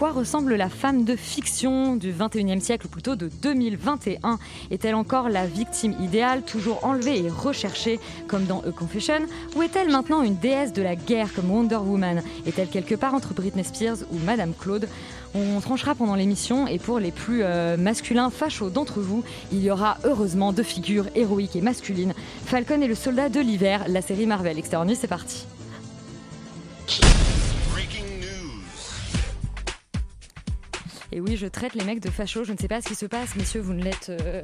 [0.00, 4.38] quoi ressemble la femme de fiction du 21e siècle, ou plutôt de 2021
[4.70, 9.20] Est-elle encore la victime idéale, toujours enlevée et recherchée, comme dans A Confession?
[9.56, 12.22] Ou est-elle maintenant une déesse de la guerre, comme Wonder Woman?
[12.46, 14.88] Est-elle quelque part entre Britney Spears ou Madame Claude?
[15.34, 19.22] On tranchera pendant l'émission et pour les plus euh, masculins fachos d'entre vous,
[19.52, 22.14] il y aura heureusement deux figures héroïques et masculines.
[22.46, 24.56] Falcon et le soldat de l'hiver, la série Marvel.
[24.56, 25.44] Nuit, c'est parti.
[31.12, 32.44] Et oui, je traite les mecs de fachos.
[32.44, 34.10] Je ne sais pas ce qui se passe, messieurs, vous ne l'êtes.
[34.10, 34.42] euh,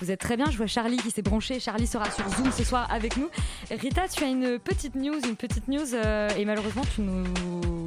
[0.00, 0.46] Vous êtes très bien.
[0.50, 1.60] Je vois Charlie qui s'est branché.
[1.60, 3.28] Charlie sera sur Zoom ce soir avec nous.
[3.70, 7.24] Rita, tu as une petite news, une petite news, euh, et malheureusement, tu nous.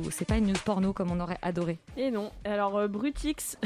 [0.09, 1.77] C'est pas une news porno comme on aurait adoré.
[1.97, 2.31] Et non.
[2.45, 3.57] Alors, euh, Brutix.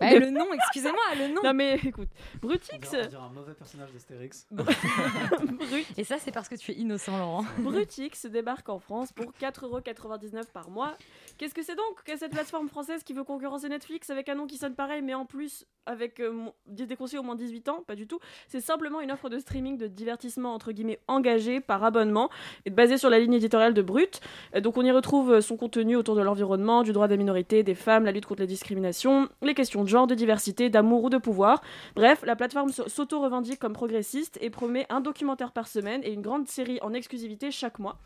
[0.00, 1.40] Ouais, le nom, excusez-moi, le nom.
[1.42, 2.08] non, mais écoute,
[2.40, 2.94] Brutix.
[2.94, 4.46] un mauvais personnage d'Astérix.
[5.70, 7.44] Brut- Et ça, c'est parce que tu es innocent, Laurent.
[7.58, 10.96] Brutix débarque en France pour 4,99€ par mois.
[11.38, 14.46] Qu'est-ce que c'est donc que cette plateforme française qui veut concurrencer Netflix avec un nom
[14.46, 17.82] qui sonne pareil, mais en plus avec euh, des déconseillés au moins 18 ans?
[17.86, 18.18] Pas du tout.
[18.48, 22.28] C'est simplement une offre de streaming de divertissement entre guillemets engagé par abonnement
[22.66, 24.20] et basée sur la ligne éditoriale de Brut.
[24.54, 27.62] Euh, Donc on y retrouve euh, son contenu autour de l'environnement, du droit des minorités,
[27.62, 31.10] des femmes, la lutte contre les discriminations, les questions de genre, de diversité, d'amour ou
[31.10, 31.62] de pouvoir.
[31.96, 36.48] Bref, la plateforme s'auto-revendique comme progressiste et promet un documentaire par semaine et une grande
[36.48, 37.98] série en exclusivité chaque mois.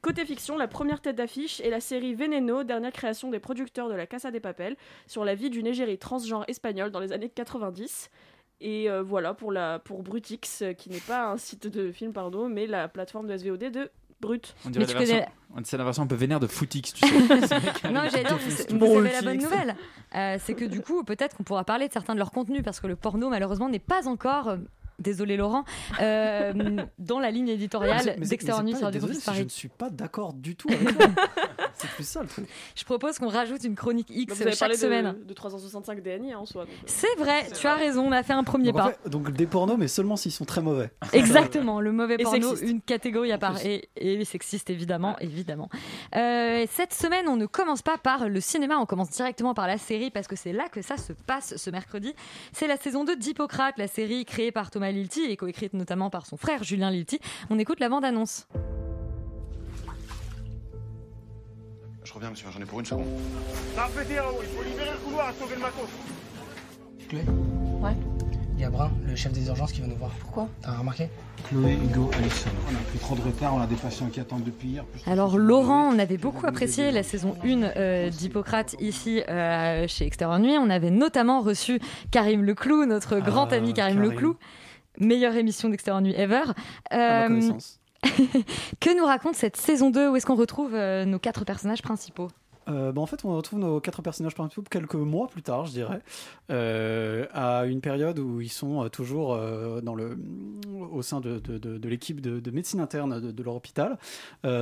[0.00, 3.94] Côté fiction, la première tête d'affiche est la série Veneno, dernière création des producteurs de
[3.94, 4.76] la Casa des Papel,
[5.08, 8.08] sur la vie d'une égérie transgenre espagnole dans les années 90.
[8.60, 12.12] Et euh, voilà pour, la, pour Brutix, euh, qui n'est pas un site de film,
[12.12, 13.90] pardon, mais la plateforme de SVOD de
[14.20, 14.54] Brut.
[14.64, 15.26] On dirait la version...
[15.64, 17.14] C'est la version un peu vénère de Footix, tu sais.
[17.90, 18.38] Non, dire,
[18.70, 19.76] vous, vous savez la bonne nouvelle.
[20.14, 22.78] Euh, c'est que du coup, peut-être qu'on pourra parler de certains de leurs contenus parce
[22.80, 24.58] que le porno, malheureusement, n'est pas encore.
[24.98, 25.64] Désolé Laurent,
[26.00, 26.52] euh,
[26.98, 30.32] dans la ligne éditoriale c'est- d'Extérieur Nuit sur du si Je ne suis pas d'accord
[30.32, 30.88] du tout avec.
[31.78, 32.46] C'est plus ça le truc.
[32.74, 35.16] Je propose qu'on rajoute une chronique X vous avez chaque parlé semaine.
[35.20, 36.62] de, de 365 DNI hein, en soi.
[36.62, 36.66] euh.
[36.86, 38.90] C'est vrai, tu as raison, on a fait un premier Donc, en pas.
[38.92, 40.90] fait, donc des pornos, mais seulement s'ils sont très mauvais.
[41.12, 42.70] Exactement, le mauvais Et porno, sexiste.
[42.70, 43.64] une catégorie à part.
[43.64, 45.68] Et, et sexiste, évidemment, évidemment.
[46.16, 49.78] Euh, cette semaine, on ne commence pas par le cinéma, on commence directement par la
[49.78, 52.14] série parce que c'est là que ça se passe ce mercredi.
[52.52, 56.26] C'est la saison 2 d'Hippocrate, la série créée par Thomas Lilti et coécrite notamment par
[56.26, 57.20] son frère Julien Lilti.
[57.50, 58.46] On écoute la bande-annonce.
[62.08, 63.04] Je reviens, monsieur, j'en ai pour une seconde.
[67.82, 67.92] Ouais.
[68.54, 70.10] Il y a Brun, le chef des urgences, qui va nous voir.
[70.20, 71.10] Pourquoi T'as remarqué
[71.48, 72.56] Chloé, Hugo, Alexandre.
[72.72, 74.84] On a pris trop de retard, on a des patients qui attendent depuis hier.
[75.06, 80.38] Alors Laurent, on avait beaucoup apprécié la saison 1 euh, d'Hippocrate ici euh, chez Extérieur
[80.38, 80.56] Nuit.
[80.58, 81.78] On avait notamment reçu
[82.10, 84.10] Karim Leclou, notre grand Ah, ami Karim, Karim.
[84.10, 84.36] Leclou.
[84.98, 86.42] Meilleure émission d'Extérieur Nuit ever.
[86.90, 87.77] À ma Euh, connaissance.
[88.80, 92.28] que nous raconte cette saison 2 Où est-ce qu'on retrouve euh, nos quatre personnages principaux?
[92.68, 95.72] Euh, bah, en fait, on retrouve nos quatre personnages principaux quelques mois plus tard, je
[95.72, 96.00] dirais,
[96.50, 99.38] euh, à une période où ils sont euh, toujours
[99.82, 100.18] dans le,
[100.92, 103.98] au sein de, de- l'équipe de, de médecine interne de, leur hôpital.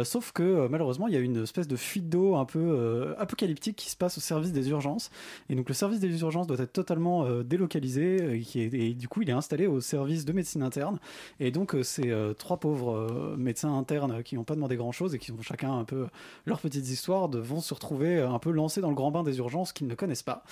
[0.04, 3.90] Sauf que malheureusement, il y a une espèce de fuite d'eau un peu apocalyptique qui
[3.90, 5.10] se passe au service des urgences.
[5.48, 9.30] Et donc, le service des urgences doit être totalement délocalisé est- et du coup, il
[9.30, 10.98] est installé au service de médecine interne.
[11.40, 15.42] Et donc, ces trois pauvres médecins internes qui n'ont pas demandé grand-chose et qui ont
[15.42, 16.06] chacun un peu
[16.44, 19.72] leurs petites histoires vont se retrouver un peu lancés dans le grand bain des urgences
[19.72, 20.42] qu'ils ne connaissent pas.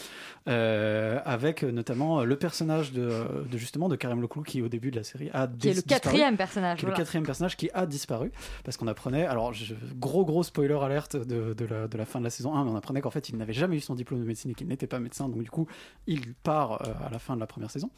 [0.48, 3.10] Euh, avec euh, notamment euh, le personnage de,
[3.50, 5.74] de, justement de Karim Leclou qui au début de la série a Qui est le
[5.82, 6.00] disparu.
[6.00, 6.78] quatrième personnage.
[6.80, 8.30] Qui est le quatrième personnage qui a disparu
[8.64, 12.18] parce qu'on apprenait, alors je- gros gros spoiler alerte de, de la, de la fin
[12.18, 14.20] de la saison 1, mais on apprenait qu'en fait il n'avait jamais eu son diplôme
[14.20, 15.66] de médecine et qu'il n'était pas médecin, donc du coup
[16.06, 17.90] il part euh, à la fin de la première saison.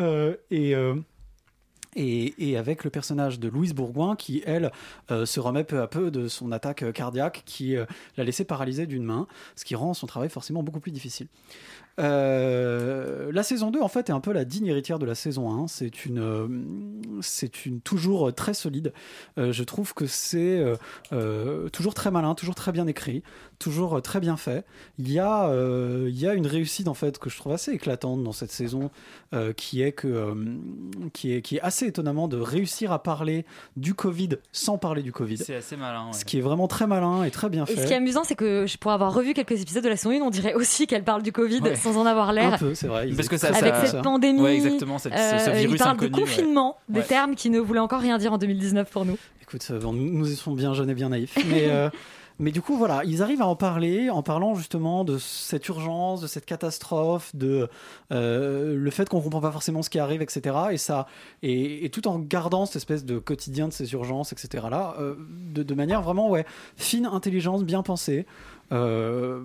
[0.00, 0.94] Euh, et, euh,
[1.96, 4.70] et, avec le personnage de Louise Bourgoin qui, elle,
[5.10, 7.86] euh, se remet peu à peu de son attaque euh, cardiaque qui euh,
[8.16, 9.26] l'a laissé paralysée d'une main,
[9.56, 11.28] ce qui rend son travail forcément beaucoup plus difficile.
[11.98, 15.66] La saison 2, en fait, est un peu la digne héritière de la saison 1.
[15.66, 18.92] C'est une, c'est une toujours très solide.
[19.36, 20.62] Je trouve que c'est
[21.72, 23.24] toujours très malin, toujours très bien écrit,
[23.58, 24.64] toujours euh, très bien fait.
[24.98, 27.72] Il y a, euh, il y a une réussite en fait que je trouve assez
[27.72, 28.90] éclatante dans cette saison,
[29.34, 30.34] euh, qui est que, euh,
[31.12, 33.44] qui est, qui est assez étonnamment de réussir à parler
[33.76, 35.38] du Covid sans parler du Covid.
[35.38, 36.06] C'est assez malin.
[36.06, 36.12] ouais.
[36.12, 37.82] Ce qui est vraiment très malin et très bien Et fait.
[37.82, 40.10] ce qui est amusant, c'est que je pourrais avoir revu quelques épisodes de la saison
[40.10, 41.74] 1, on dirait aussi qu'elle parle du Covid Ouais.
[41.76, 42.54] sans en avoir l'air.
[42.54, 43.08] Un peu, c'est vrai.
[43.16, 45.90] Parce que ça, Avec ça- cette pandémie, Ouais, exactement, cette- ce- ce virus il parle
[45.96, 46.20] inconnu, de ouais.
[46.22, 47.06] confinement, des Ouais.
[47.06, 49.16] termes qui ne voulaient encore rien dire en 2019 pour nous.
[49.42, 51.36] Écoute, bon, nous, nous étions bien jeunes et bien naïfs.
[51.48, 51.88] Mais, euh,
[52.38, 56.20] mais du coup, voilà, ils arrivent à en parler en parlant justement de cette urgence,
[56.20, 57.68] de cette catastrophe, de
[58.12, 60.56] euh, le fait qu'on comprend pas forcément ce qui arrive, etc.
[60.70, 61.06] Et ça,
[61.42, 64.66] et, tout en gardant cette espèce de quotidien de ces urgences, etc.
[64.70, 65.16] Là, euh,
[65.52, 66.46] de, de manière vraiment ouais,
[66.76, 68.24] fine, intelligence, bien pensée.
[68.70, 69.44] Euh,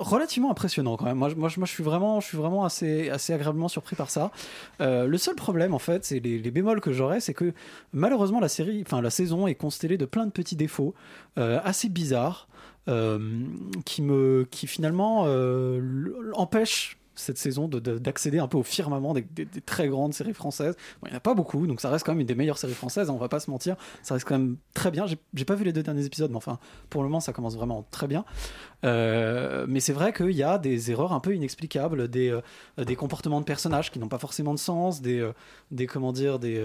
[0.00, 1.16] relativement impressionnant quand même.
[1.16, 4.32] Moi, je- suis vraiment, assez, agréablement surpris par ça.
[4.80, 7.52] Euh, le seul problème, en fait, c'est les, bémols que j'aurais, c'est que
[7.92, 10.94] malheureusement la série, enfin la saison est constellée de plein de petits défauts
[11.38, 12.48] euh, assez bizarres
[13.84, 15.24] qui me, qui finalement
[16.32, 20.34] empêchent cette saison de- de- d'accéder un peu au firmament des, des- très grandes séries
[20.34, 20.76] françaises.
[21.04, 22.74] Il n'y en a pas beaucoup, donc ça reste quand même une des meilleures séries
[22.74, 23.76] françaises, hein, on va pas se mentir.
[24.02, 25.06] Ça reste quand même très bien.
[25.06, 26.58] J'ai- pas vu les deux derniers épisodes, mais enfin,
[26.90, 28.24] pour le moment, ça commence vraiment très bien.
[28.84, 32.96] Euh, mais c'est vrai qu'il y a des erreurs un peu inexplicables, des, euh, des
[32.96, 35.32] comportements de personnages qui n'ont pas forcément de sens, des, euh,
[35.70, 36.62] des comment dire, des,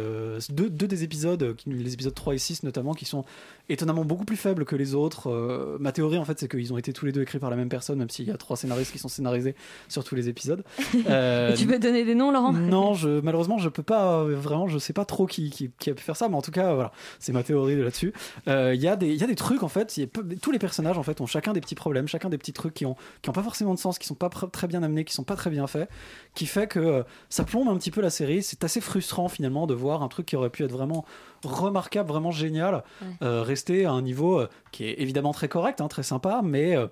[0.50, 3.26] deux, deux des épisodes, les épisodes 3 et 6 notamment, qui sont
[3.70, 5.78] étonnamment beaucoup plus faibles que les autres.
[5.80, 7.70] Ma théorie, en fait, c'est qu'ils ont été tous les deux écrits par la même
[7.70, 9.56] personne, même s'il y a trois scénaristes qui sont scénarisés
[9.88, 10.43] sur tous les épisodes.
[11.10, 12.54] Euh, tu peux donner des noms, Laurent?
[12.54, 15.90] Non, je, malheureusement, je peux pas euh, vraiment, je sais pas trop qui, qui, qui
[15.90, 18.14] a pu faire ça, mais en tout cas, euh, voilà, c'est ma théorie de là-dessus.
[18.48, 20.08] Euh, Il y, a des- il y a des trucs en fait, y a
[20.42, 22.86] tous les personnages en fait ont chacun des petits problèmes, chacun des petits trucs qui
[22.86, 25.24] ont, qui ont pas forcément de sens, qui sont pas très bien amenés, qui sont
[25.24, 25.90] pas très bien faits,
[26.36, 28.42] qui fait que euh, ça plombe un petit peu la série.
[28.44, 31.06] C'est assez frustrant finalement de voir un truc qui aurait pu être vraiment
[31.44, 33.08] remarquable, vraiment génial, Ouais.
[33.22, 36.76] euh, rester à un niveau euh, qui est évidemment très correct, hein, très sympa, mais
[36.76, 36.88] euh,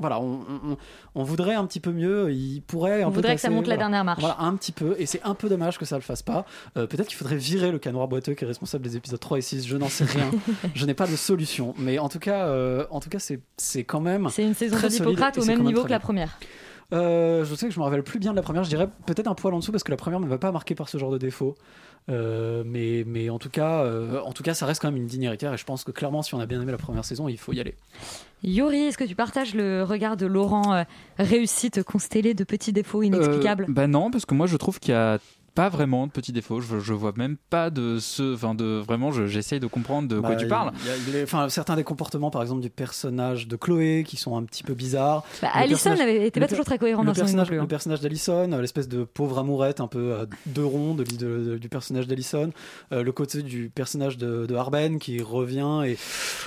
[0.00, 0.76] voilà, on, on- on-
[1.14, 2.32] on voudrait un petit peu mieux.
[2.32, 4.20] Il pourrait un On peu voudrait que ça monte la dernière marche.
[4.20, 4.94] Voilà, un petit peu.
[4.98, 6.44] Et c'est un peu dommage que ça le fasse pas.
[6.76, 9.42] Euh, Peut-être qu'il faudrait virer le canoir boiteux qui est responsable des épisodes 3 et
[9.42, 9.66] 6.
[9.66, 10.30] Je n'en sais rien.
[10.74, 11.74] je n'ai pas de solution.
[11.78, 13.18] Mais en tout cas, euh, en tout cas,
[13.56, 14.28] c'est quand même.
[14.30, 14.80] C'est une saison de
[15.36, 16.38] et au même niveau que la bien.
[16.92, 18.64] Euh, je sais que je me rappelle plus bien de la première.
[18.64, 20.74] Je dirais peut-être un poil en dessous parce que la première ne va pas marquer
[20.74, 21.54] par ce genre de défaut.
[22.08, 25.06] Euh, mais, mais en tout cas, euh, en tout cas, ça reste quand même une
[25.06, 27.28] digne héritière et je pense que clairement, si on a bien aimé la première saison,
[27.28, 27.74] il faut y aller.
[28.42, 30.84] Yori, est-ce que tu partages le regard de Laurent euh,
[31.18, 33.66] réussite constellée de petits défauts inexplicables?
[33.68, 35.18] Euh, bah non, parce que moi je trouve qu'il y a
[35.54, 36.60] pas vraiment de petits défauts.
[36.60, 38.34] Je, je vois même pas de ce.
[38.34, 40.72] Enfin, de vraiment, je- j'essaye de comprendre de quoi Bah, tu parles.
[40.82, 44.04] il y a- il est- enfin, certains des comportements, par exemple, du personnage de Chloé
[44.06, 45.24] qui sont un petit peu bizarres.
[45.42, 47.46] Bah, Le Alison personnage- n'avait- était le pas toujours très cohérent le dans son personnage,
[47.46, 47.62] non plus, hein.
[47.62, 51.16] Le personnage d'Alison, euh, l'espèce de pauvre amourette un peu à deux ronds de, de-
[51.50, 52.50] de- du personnage d'Alison,
[52.92, 55.96] euh, le côté du personnage de, de Harben qui revient et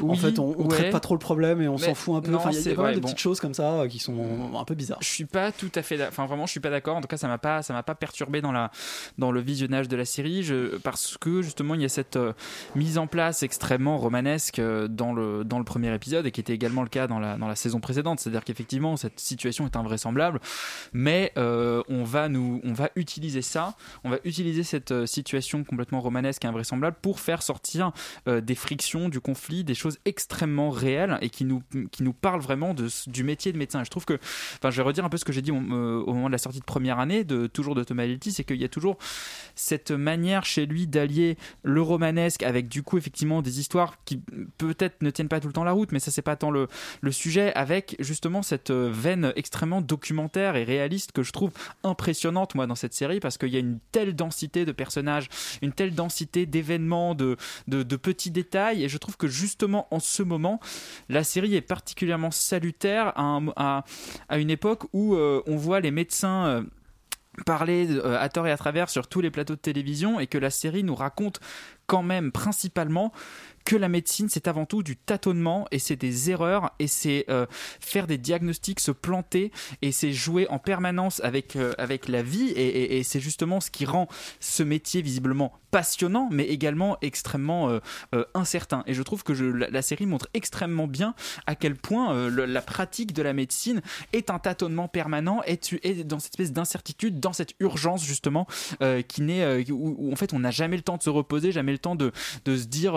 [0.01, 0.67] en Oui, fait on, on ouais.
[0.69, 2.31] traite pas trop le problème et on s'en fout un peu.
[2.31, 3.07] non, Enfin, il y a- y a pas mal vrai, de bon.
[3.07, 4.15] petites choses comme ça euh, qui sont
[4.57, 5.00] un peu bizarres.
[5.01, 6.95] Je suis pas tout à fait, enfin vraiment, je suis pas d'accord.
[6.97, 8.71] En tout cas, ça m'a pas, ça m'a pas perturbé dans la,
[9.18, 10.50] dans le visionnage de la série,
[10.84, 12.34] parce que justement, il y a cette euh,
[12.75, 16.54] mise en place extrêmement romanesque euh, dans le, dans le premier épisode et qui était
[16.54, 18.19] également le cas dans la, dans la saison précédente.
[18.19, 20.40] C'est-à-dire qu'effectivement, cette situation est invraisemblable,
[20.94, 26.01] mais euh, on va nous, on va utiliser ça, on va utiliser cette situation complètement
[26.01, 27.91] romanesque et invraisemblable pour faire sortir
[28.27, 32.74] des frictions, du conflit, des choses extrêmement réelles et qui nous, qui nous parlent vraiment
[32.74, 33.84] de, du métier de médecin.
[33.84, 34.13] Je trouve que,
[34.56, 36.60] enfin, je vais redire un peu ce que j'ai dit au, moment de la sortie
[36.60, 38.83] de première année, de toujours de Thomas c'est qu'il y a toujours
[39.56, 44.22] cette manière chez lui d'allier le romanesque avec du coup effectivement des histoires qui
[44.58, 46.68] peut-être ne tiennent pas tout le temps la route, mais ça c'est pas tant le,
[47.12, 51.52] sujet, avec justement cette euh, veine extrêmement documentaire et réaliste que je trouve
[51.84, 55.30] impressionnante moi dans cette série parce qu'il y a une telle densité de personnages,
[55.62, 57.38] une telle densité d'événements, de,
[58.04, 60.60] petits détails, et je trouve que justement en ce moment,
[61.10, 63.84] la série est particulièrement salutaire à
[64.32, 66.63] une époque où euh, on voit les médecins euh,
[67.46, 70.38] parler euh, à tort et à travers sur tous les plateaux de télévision et que
[70.38, 71.40] la série nous raconte
[71.88, 73.12] quand même principalement
[73.65, 77.46] que la médecine c'est avant tout du tâtonnement et c'est des erreurs et c'est euh,
[77.79, 79.51] faire des diagnostics, se planter
[79.82, 83.86] et c'est jouer en permanence avec, euh, avec la vie et, c'est justement ce qui
[83.86, 84.08] rend
[84.39, 87.70] ce métier visiblement passionnant mais également extrêmement
[88.13, 88.84] euh, incertain.
[88.86, 91.15] Et je trouve que la, série montre extrêmement bien
[91.48, 93.82] à quel point la pratique de la médecine
[94.13, 98.48] est un tâtonnement permanent et tu es dans cette espèce d'incertitude, dans cette urgence justement
[99.08, 101.72] qui euh, où, où, en fait on n'a jamais le temps de se reposer, jamais
[101.72, 102.12] le temps de,
[102.46, 102.93] de se dire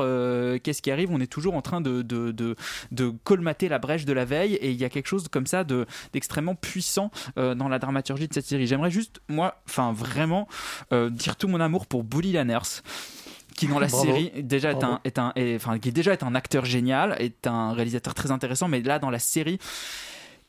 [0.56, 1.10] euh, qu'est-ce qui arrive.
[1.12, 2.56] On est toujours en train de, de, de,
[2.90, 5.64] de colmater la brèche de la veille et il y a quelque chose comme ça
[5.64, 8.66] de, d'extrêmement puissant euh, dans la dramaturgie de cette série.
[8.66, 10.48] J'aimerais juste, moi, enfin vraiment,
[10.92, 12.82] euh, dire tout mon amour pour Bully Lanners
[13.56, 14.04] qui dans la Bravo.
[14.04, 17.46] série déjà est un, est un est- enfin qui déjà est un acteur génial, est
[17.46, 19.58] un réalisateur très intéressant, mais là dans la série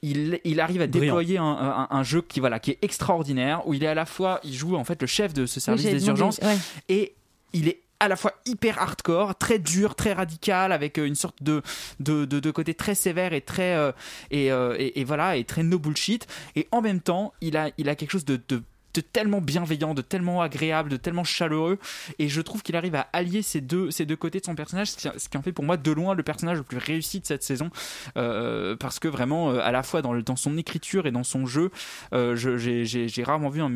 [0.01, 3.73] il, il arrive à déployer un, un- un jeu qui voilà qui est extraordinaire où
[3.73, 6.07] il est à la fois il joue en fait le chef de ce service des
[6.07, 6.57] urgences ouais.
[6.89, 7.15] et
[7.53, 11.41] il est à la fois hyper hardcore, très dur, très radical, avec euh, une sorte
[11.41, 11.61] de,
[11.99, 13.91] de, de, côté très sévère et très euh,
[14.31, 16.27] et, euh, et, et voilà et très no bullshit.
[16.55, 18.61] Et en même temps, il a il a quelque chose de, de
[18.97, 21.77] de tellement bienveillant, de tellement agréable, de tellement chaleureux,
[22.17, 24.89] et je trouve qu'il arrive à allier ces deux, ces deux côtés de son personnage,
[24.89, 27.43] ce qui, en fait pour moi de loin le personnage le plus réussi de cette
[27.43, 27.69] saison,
[28.17, 31.69] euh, parce que vraiment euh, à la fois dans, son écriture et dans son jeu,
[32.13, 33.71] euh, j'ai rarement vu un,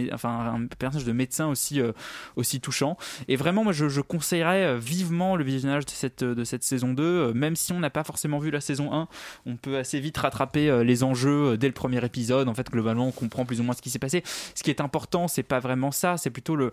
[0.79, 2.97] personnage de médecin aussi, touchant,
[3.27, 7.33] et vraiment moi je, conseillerais vivement le visionnage de cette, de cette saison 2, euh,
[7.33, 9.07] même si on n'a pas forcément vu la saison 1,
[9.45, 13.11] on peut assez vite rattraper les enjeux dès le premier épisode, en fait globalement on
[13.11, 14.23] comprend plus ou moins ce qui s'est passé,
[14.55, 16.71] ce qui est important c'est pas vraiment ça, c'est plutôt le,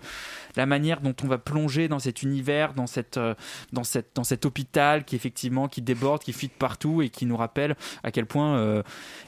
[0.56, 3.34] la manière dont on va plonger dans cet univers, dans, cette, euh,
[3.72, 7.26] dans, cette, dans cet hôpital qui effectivement qui déborde, qui fuit de partout et qui
[7.26, 8.82] nous rappelle à quel point, euh,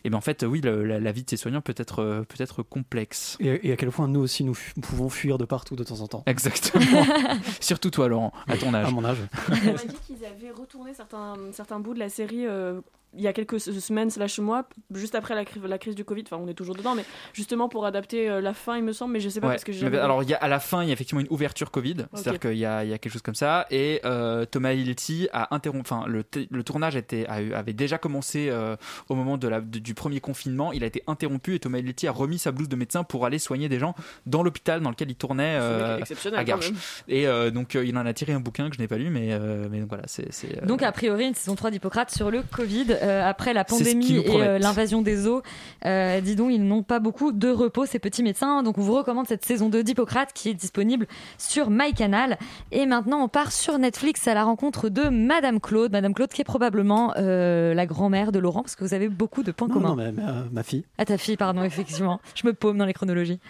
[0.04, 2.22] eh ben en fait, oui, le- la, la vie de ces soignants peut être, euh,
[2.22, 3.36] peut être complexe.
[3.40, 6.00] Et, et à quel point nous aussi nous fu- pouvons fuir de partout de temps
[6.00, 6.22] en temps.
[6.26, 7.04] Exactement.
[7.60, 8.86] Surtout toi, Laurent, à ton âge.
[8.86, 9.18] À mon âge.
[9.48, 12.80] On m'a dit qu'ils avaient retourné certains, certains bouts de la série euh,
[13.16, 16.04] il y a quelques se- semaines slash mois, juste après la, cri- la crise du
[16.04, 16.22] Covid.
[16.26, 19.12] Enfin, on est toujours dedans, mais justement pour adapter euh, la fin, il me semble.
[19.14, 19.54] Mais je sais pas Ouais.
[19.54, 21.26] parce que j'ai alors il y a, à la fin il y a effectivement une
[21.30, 24.44] ouverture Covid c'est-à-dire qu'il y a, il y a quelque chose comme ça et euh,
[24.44, 26.22] Thomas Hilty a interrompu enfin le,
[26.62, 28.76] tournage était, a eu- avait déjà commencé euh,
[29.08, 32.06] au moment de la, de- du premier confinement il a été interrompu et Thomas Hilty
[32.06, 33.94] a remis sa blouse de médecin pour aller soigner des gens
[34.26, 36.70] dans l'hôpital dans lequel il tournait euh, exceptionnel, à Garches
[37.08, 39.10] et euh, donc euh, il en a tiré un bouquin que je n'ai pas lu
[39.10, 42.10] mais, euh, mais donc voilà c'est c'est, euh, Donc a priori une saison 3 d'Hippocrate
[42.12, 45.42] sur le Covid euh, après la pandémie et euh, l'invasion des eaux.
[45.84, 48.62] Euh, dis donc ils n'ont pas beaucoup de repos ces petits médecins.
[48.62, 51.06] Donc on vous recommande cette saison 2 d'Hippocrate qui est disponible
[51.38, 52.38] sur MyCanal.
[52.72, 55.92] Et maintenant on part sur Netflix à la rencontre de Madame Claude.
[55.92, 59.52] Madame Claude qui est probablement la grand-mère de Laurent parce que vous avez beaucoup de
[59.52, 59.88] points Non, communs.
[59.88, 60.84] non, mais, mais, ma fille.
[60.98, 62.20] À ta fille pardon effectivement.
[62.34, 63.40] Je me paume dans les chronologies.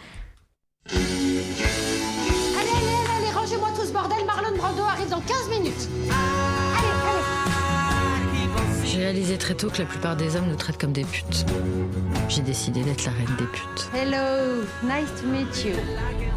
[9.10, 11.44] Réalisé très tôt que la plupart des hommes nous traitent comme des putes.
[12.28, 13.90] J'ai décidé d'être la reine des putes.
[13.92, 15.74] Hello, nice to meet you.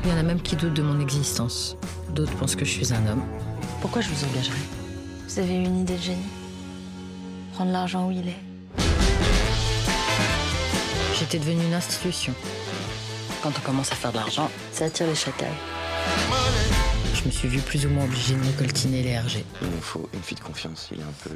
[0.03, 1.77] Il y en a même qui doutent de mon existence.
[2.10, 3.22] D'autres pensent que je suis un homme.
[3.80, 4.58] Pourquoi je vous engagerais?
[5.27, 6.25] Vous avez une idée de génie?
[7.53, 8.82] Prendre l'argent où il est.
[11.20, 12.34] J'étais devenue une institution.
[13.44, 15.48] Quand on commence à faire de l'argent, Ça attire les chacals.
[17.24, 19.46] Je me suis vue plus ou moins obligée de me coltiner les RG.
[19.62, 21.30] Il nous faut une fille de confiance, il est un peu...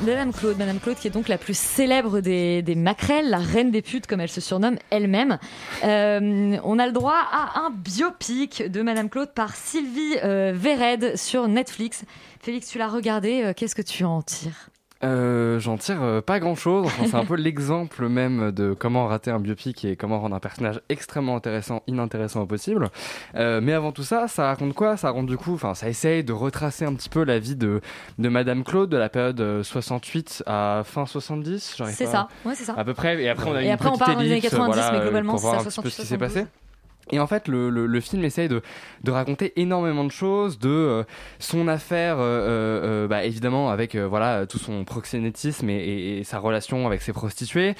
[0.00, 3.70] Madame Claude, Madame Claude qui est donc la plus célèbre des, des maquerelles, la reine
[3.70, 5.38] des putes comme elle se surnomme elle-même.
[5.84, 11.16] Euh, on a le droit à un biopic de Madame Claude par Sylvie euh, Vered
[11.16, 12.04] sur Netflix.
[12.40, 14.70] Félix, tu l'as regardé, euh, qu'est-ce que tu en tires?
[15.04, 16.86] Euh, J'en tire euh, pas grand chose.
[16.86, 20.40] Enfin, c'est un peu l'exemple même de comment rater un biopic et comment rendre un
[20.40, 22.88] personnage extrêmement intéressant, inintéressant au possible.
[23.36, 24.96] Euh, mais avant tout ça, ça raconte quoi?
[24.96, 27.80] Ça raconte du coup, enfin, ça essaye de retracer un petit peu la vie de,
[28.18, 31.74] de Madame Claude de la période euh, 68 à fin 70.
[31.76, 32.74] j'arrive C'est ça, ouais, c'est ça.
[32.76, 33.22] À peu près.
[33.22, 34.74] Et après, on a Et une après, on petite part dans les années ellipse, 90,
[34.74, 36.46] voilà, mais euh, globalement, c'est ça, un petit peu ce qui 68, s'est passé.
[37.10, 38.62] Et en fait, le, le, film essaye de,
[39.02, 41.02] de raconter énormément de choses, de euh,
[41.38, 47.00] son affaire, euh, euh, bah, évidemment avec voilà tout son proxénétisme et, sa relation avec
[47.02, 47.74] ses prostituées,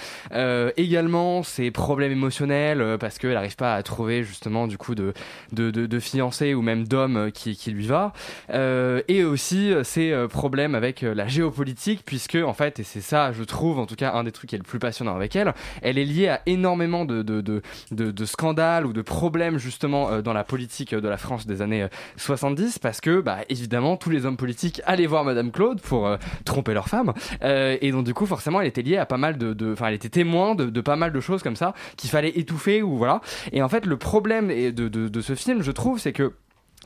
[0.77, 5.13] également ses problèmes émotionnels parce qu'elle n'arrive pas à trouver justement du coup de
[5.53, 8.13] de, de, de fiancé ou même d'homme qui, qui lui va,
[8.53, 13.79] et aussi ses problèmes avec la géopolitique puisque en fait et c'est ça je trouve
[13.79, 16.05] en tout cas un des trucs qui est le plus passionnant avec elle, elle est
[16.05, 19.18] liée à énormément de de, de, de, de scandales ou de problèmes
[19.57, 23.21] justement euh, dans la politique euh, de la France des années euh, 70 parce que
[23.21, 27.13] bah évidemment tous les hommes politiques allaient voir Madame Claude pour euh, tromper leur femme.
[27.43, 29.95] Euh, et donc du coup forcément elle était liée à pas mal de enfin elle
[29.95, 33.21] était témoin de, pas mal de choses comme ça qu'il fallait étouffer ou voilà.
[33.53, 36.33] Et en fait le problème de ce film je trouve c'est que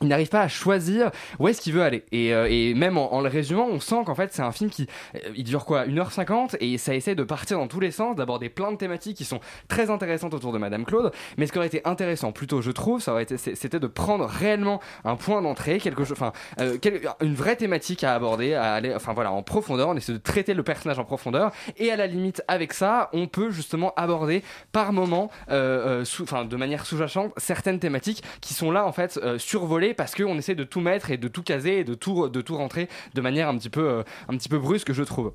[0.03, 2.03] il n'arrive pas à choisir où est-ce qu'il veut aller.
[2.11, 5.19] Et, euh, même en, le résumant, on sent qu'en fait c'est un film qui euh,
[5.35, 8.71] il dure quoi 1h50 et ça essaie de partir dans tous les sens, d'aborder plein
[8.71, 11.11] de thématiques qui sont très intéressantes autour de Madame Claude.
[11.37, 14.25] Mais ce qui aurait été intéressant plutôt, je trouve, ça aurait été c'était de prendre
[14.25, 15.79] réellement un point d'entrée,
[16.59, 16.77] euh,
[17.21, 19.89] une vraie thématique à aborder, à aller, enfin voilà, en profondeur.
[19.89, 23.27] On essaie de traiter le personnage en profondeur et à la limite avec ça, on
[23.27, 29.19] peut justement aborder par moment, de manière sous-jacente, certaines thématiques qui sont là en fait
[29.37, 32.87] survolées parce qu'on essaie de tout mettre et de tout caser et de tout, rentrer
[33.13, 35.33] de manière un petit peu, euh, un petit peu brusque, je trouve.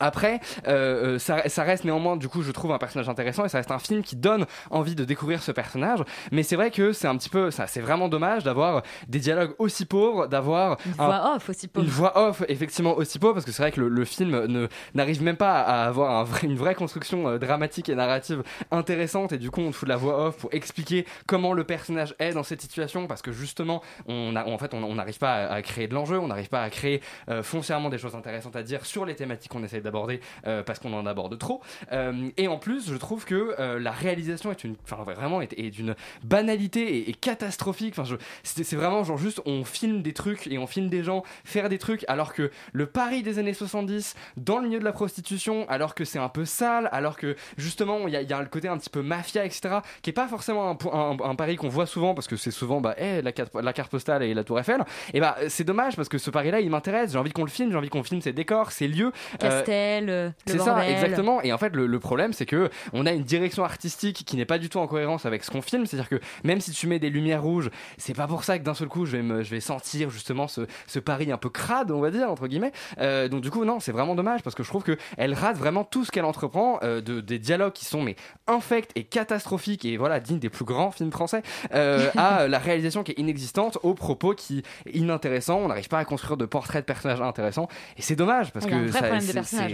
[0.00, 3.48] Après, euh, euh, ça, ça reste néanmoins, du coup, je trouve un personnage intéressant et
[3.48, 6.00] ça reste un film qui donne envie de découvrir ce personnage.
[6.32, 9.54] Mais c'est vrai que c'est un petit peu, ça, c'est vraiment dommage d'avoir des dialogues
[9.58, 11.84] aussi pauvres, d'avoir Une un- voix off aussi pauvre.
[11.86, 14.68] une voix off, effectivement, aussi pauvre, parce que c'est vrai que le, le film ne,
[14.94, 19.32] n'arrive même pas à avoir un vrai- une vraie construction euh, dramatique et narrative intéressante,
[19.32, 22.14] et du coup, on te fout de la voix off pour expliquer comment le personnage
[22.18, 25.54] est dans cette situation, parce que justement, on a, en fait, on n'arrive pas à,
[25.54, 28.62] à créer de l'enjeu, on n'arrive pas à créer euh, foncièrement des choses intéressantes à
[28.62, 31.62] dire sur les thématiques qu'on essaye d'aborder, euh, parce qu'on en aborde trop.
[31.92, 35.70] Euh, et en plus, je trouve que euh, la réalisation est une, enfin, vraiment, est,
[35.70, 37.94] d'une banalité et, catastrophique.
[37.98, 41.68] Enfin, c'est vraiment genre juste, on filme des trucs et on filme des gens faire
[41.68, 45.66] des trucs, alors que le Paris des années 70, dans le milieu de la prostitution,
[45.68, 48.78] alors que c'est un peu sale, alors que justement, il y, a- le côté un
[48.78, 52.28] petit peu mafia, etc., qui est pas forcément un, un, Paris qu'on voit souvent, parce
[52.28, 54.84] que c'est souvent, bah, eh, la, carte, postale et la Tour Eiffel.
[55.14, 57.12] Et bah, c'est dommage, parce que ce Paris-là, il m'intéresse.
[57.12, 59.12] J'ai envie qu'on le filme, j'ai envie qu'on filme ses décors, ses lieux.
[59.38, 59.77] Castel,
[60.08, 61.42] euh, c'est ça, exactement.
[61.42, 64.44] Et en fait, le, le problème, c'est que on a une direction artistique qui n'est
[64.44, 65.86] pas du tout en cohérence avec ce qu'on filme.
[65.86, 68.74] C'est-à-dire que même si tu mets des lumières rouges, c'est pas pour ça que d'un
[68.74, 71.90] seul coup, je vais, me, je vais sentir justement ce, ce Paris un peu crade,
[71.90, 72.72] on va dire, entre guillemets.
[72.98, 75.56] Euh, donc du coup, non, c'est vraiment dommage parce que je trouve que elle rate
[75.56, 78.16] vraiment tout ce qu'elle entreprend, euh, de, des dialogues qui sont mais
[78.46, 81.42] infects et catastrophiques et voilà, dignes des plus grands films français,
[81.74, 85.58] euh, à la réalisation qui est inexistante, aux propos qui est inintéressant.
[85.58, 88.86] On n'arrive pas à construire de portraits de personnages intéressants et c'est dommage parce que
[88.92, 88.98] ça-
[89.44, 89.67] c'est-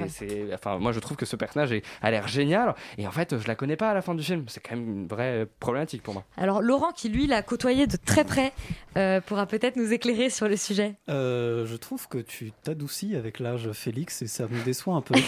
[0.55, 3.47] enfin moi je trouve que ce personnage est- a l'air génial et en fait je
[3.49, 6.15] la connais pas à la fin du film c'est quand même une vraie problématique pour
[6.15, 8.53] moi Alors Laurent, qui lui l'a côtoyé de très près,
[8.97, 10.95] euh, pourra peut-être nous éclairer sur le sujet.
[11.09, 15.15] Euh, je trouve que tu t'adoucis avec l'âge Félix et ça me déçoit un peu.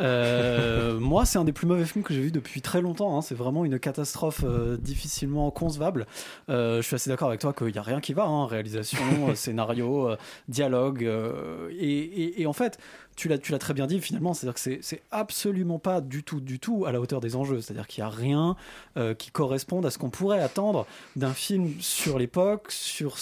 [0.00, 3.16] Euh, moi, c'est un des plus mauvais films que j'ai vu depuis très longtemps.
[3.16, 3.22] hein.
[3.22, 6.06] C'est vraiment une catastrophe euh, difficilement concevable.
[6.48, 8.24] Euh, je suis assez d'accord avec toi qu'il n'y a rien qui va.
[8.24, 8.46] hein.
[8.46, 8.98] Réalisation,
[9.34, 10.10] scénario,
[10.48, 11.04] dialogue.
[11.04, 12.78] euh, et, et- et en fait,
[13.16, 14.34] tu l'as, tu l'as très bien dit finalement.
[14.34, 17.60] C'est-à-dire que c'est, absolument pas du tout, du tout à la hauteur des enjeux.
[17.60, 18.56] C'est-à-dire qu'il n'y a rien
[18.96, 23.16] euh, qui corresponde à ce qu'on pourrait attendre d'un film sur l'époque, sur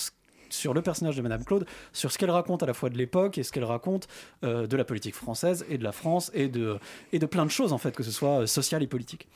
[0.53, 3.39] sur le personnage de Madame Claude, sur ce qu'elle raconte à la fois de l'époque
[3.39, 4.09] et ce qu'elle raconte
[4.43, 6.77] euh, de la politique française et de la France et de,
[7.13, 9.29] et de plein de choses en fait, que ce soit euh, social et politique.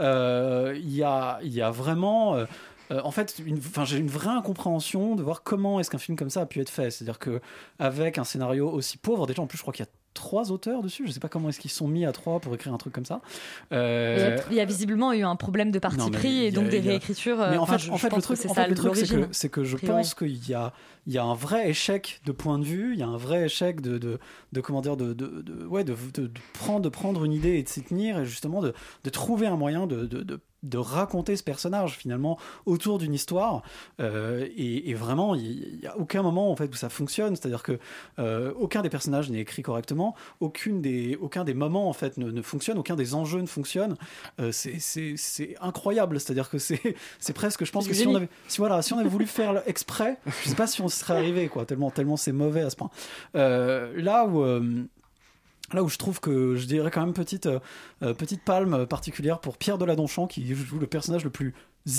[0.00, 2.44] Il y, a, y a vraiment...
[2.90, 3.36] euh, en fait,
[3.84, 6.70] j'ai une vraie incompréhension de voir comment est-ce qu'un film comme ça a pu être
[6.70, 6.90] fait.
[6.90, 7.40] C'est-à-dire que
[7.78, 10.82] avec un scénario aussi pauvre, déjà en plus, je crois qu'il y a trois auteurs
[10.82, 11.06] dessus.
[11.06, 13.04] Je sais pas comment est-ce qu'ils sont mis à trois pour écrire un truc comme
[13.04, 13.20] ça.
[13.70, 16.48] Il y, Euh, a, il y a visiblement eu un problème de parti pris et
[16.48, 17.38] a- donc des réécritures.
[17.40, 18.74] euh, Mais en fait, je- en je fait, le truc, c'est en ça fait, le
[18.76, 19.28] truc, c'est que, l'origine.
[19.32, 20.72] c'est que je pense qu'il y a,
[21.06, 23.44] il y a un vrai échec de point de vue, il y a un vrai
[23.44, 24.18] échec de, de,
[24.52, 27.58] de comment dire, de, de, de- ouais, de, de, de prendre, de prendre une idée
[27.58, 28.72] et de s'y tenir et justement de,
[29.04, 33.62] de trouver un moyen de, de, de raconter ce personnage finalement autour d'une histoire.
[34.00, 37.36] Euh, et, et vraiment il n'y a aucun moment en fait où ça fonctionne.
[37.36, 37.78] C'est à dire que
[38.18, 40.14] euh, aucun des personnages n'est écrit correctement.
[40.40, 42.78] Aucune des, aucun des moments en fait ne, ne fonctionne.
[42.78, 43.96] Aucun des enjeux ne fonctionne.
[44.40, 48.14] Euh, c'est- incroyable c'est à dire que c'est c'est presque je pense que si on
[48.14, 50.98] avait si voilà si on avait voulu faire exprès je sais pas si on se
[50.98, 52.90] serait arrivé quoi tellement tellement c'est mauvais à ce point.
[53.34, 54.42] Là où
[55.72, 57.58] Là où je trouve que je dirais quand même petite, euh,
[58.02, 61.54] euh, petite palme particulière pour Pierre Deladonchamp qui joue le personnage le plus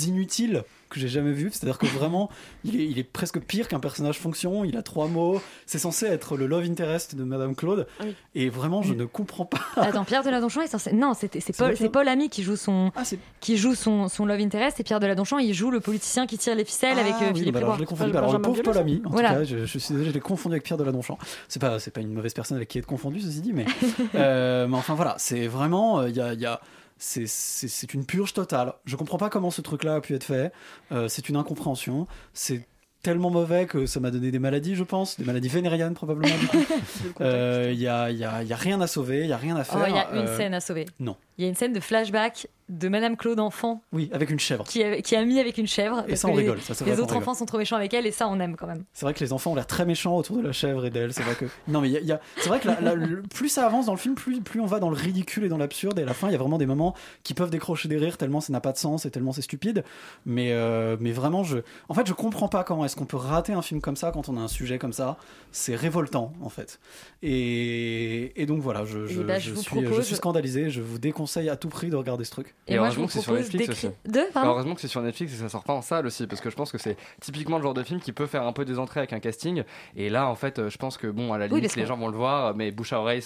[0.06, 1.50] inutile que j'ai jamais vu.
[1.52, 2.30] C'est-à-dire que vraiment,
[2.64, 4.64] il est, il est presque pire qu'un personnage fonction.
[4.64, 5.40] Il a trois mots.
[5.66, 7.86] C'est censé être le love interest de Madame Claude.
[8.34, 9.60] Et vraiment, je ne comprends pas.
[9.76, 10.92] Attends, Pierre Deladonchamp est censé.
[10.92, 13.02] Non, c'est Paul, c'est Paul Ami qui joue son, Ah,
[13.40, 16.54] qui joue son, son love interest et Pierre Deladonchamp il joue le politicien qui tire
[16.54, 18.12] les ficelles avec Ah euh, oui, Philippe bah alors, je l'ai confondu.
[18.12, 20.20] Bah alors, le pauvre Paul Ami, en tout cas, je, je suis désolé, je l'ai
[20.20, 21.18] confondu avec Pierre Deladonchamp.
[21.48, 23.66] C'est pas, c'est pas une mauvaise personne avec qui être confondu, ceci dit, mais,
[24.14, 26.60] euh, mais enfin voilà, c'est vraiment, il y a, il y a-
[26.98, 28.74] c'est, une purge totale.
[28.84, 30.52] Je comprends pas comment ce truc-là a pu être fait.
[30.92, 32.06] Euh, c'est une incompréhension.
[32.34, 32.66] C'est
[33.02, 36.36] tellement mauvais que ça m'a donné des maladies, je pense, des maladies vénériennes probablement.
[36.38, 36.58] du coup.
[37.20, 39.32] Euh, Il y, a, il y, a, il y a rien à sauver, il y
[39.32, 39.88] a rien à Oh, faire.
[39.88, 40.86] il y a une Euh, scène à sauver.
[41.00, 41.16] Non.
[41.38, 44.64] Il y a une scène de flashback de Madame Claude enfant Oui, avec une chèvre.
[44.64, 46.04] qui a, qui a mis avec une chèvre.
[46.06, 48.10] Et ça, on les- rigole, ça, les autres enfants sont trop méchants avec elle et
[48.10, 48.84] ça on aime quand même.
[48.92, 51.14] C'est vrai que les enfants ont l'air très méchants autour de la chèvre et d'elle.
[51.14, 52.94] C'est vrai que non, mais il y a- y a- c'est vrai que la- la-
[52.94, 55.48] le- plus ça avance dans le film, plus, plus on va dans le ridicule et
[55.48, 55.98] dans l'absurde.
[55.98, 58.18] Et à la fin, il y a vraiment des moments qui peuvent décrocher des rires
[58.18, 59.82] tellement ça n'a pas de sens et tellement c'est stupide.
[60.26, 63.54] Mais euh, mais vraiment, je, en fait, je comprends pas comment est-ce qu'on peut rater
[63.54, 65.16] un film comme ça quand on a un sujet comme ça.
[65.52, 66.80] C'est révoltant en fait.
[67.22, 70.68] Et, et donc voilà, je, je, je je vous suis, je propose- suis scandalisé.
[70.68, 72.54] Je vous déconseille conseille à tout prix de regarder ce truc.
[72.66, 73.88] Et, heureusement que c'est sur Netflix aussi.
[74.06, 76.26] De, pardon heureusement que c'est sur Netflix et que ça sort pas en salle aussi,
[76.26, 78.52] parce que je pense que c'est typiquement le genre de film qui peut faire un
[78.52, 79.62] peu des entrées avec un casting.
[79.96, 81.96] Et là, en fait, euh, je pense que bon, à la limite, les que- gens
[81.98, 83.22] vont le voir, mais bouche à oreille,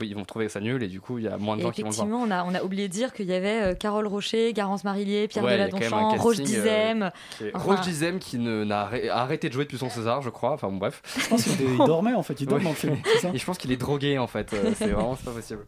[0.00, 1.70] ils vont trouver ça nul et du coup, il y a moins de Et gens
[1.70, 2.06] qui vont le voir.
[2.08, 4.82] effectivement, on a, on a oublié de dire qu'il y avait euh, Carole Rocher, Garance
[4.84, 7.10] Marillier, Pierre Ouais, Deladonchamp, Roche euh, Dizem.
[7.54, 10.52] Enfin, Roche Dizem qui n'a arrêté de jouer depuis son César, je crois.
[10.52, 11.02] Enfin bon, bref.
[11.16, 12.96] Je pense qu'il il dormait en fait, il dort dans le film.
[13.04, 14.52] c'est ça Et je pense qu'il est drogué en fait.
[14.52, 15.60] Euh, C'est vraiment c'est pas possible.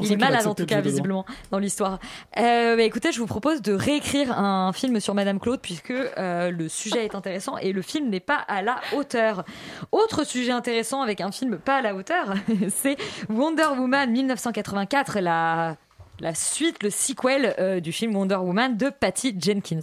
[0.00, 1.98] Il est malade en tout cas, visiblement, dans l'histoire.
[2.38, 6.50] Euh, bah, écoutez, je vous propose de réécrire un film sur Madame Claude, puisque euh,
[6.50, 9.44] le sujet est intéressant et le film n'est pas à la hauteur.
[9.92, 12.34] Autre sujet intéressant avec un film pas à la hauteur,
[12.68, 12.96] c'est
[13.28, 15.76] Wonder Woman 1984, la,
[16.20, 19.80] la suite, le sequel euh, du film Wonder Woman de Patty Jenkins.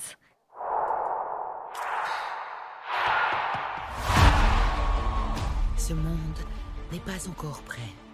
[5.78, 6.38] Ce monde
[6.92, 8.07] n'est pas encore prêt.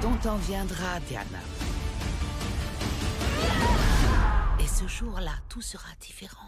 [0.00, 1.38] Ton temps viendra, Diana.
[4.58, 6.46] Et ce jour-là, tout sera différent.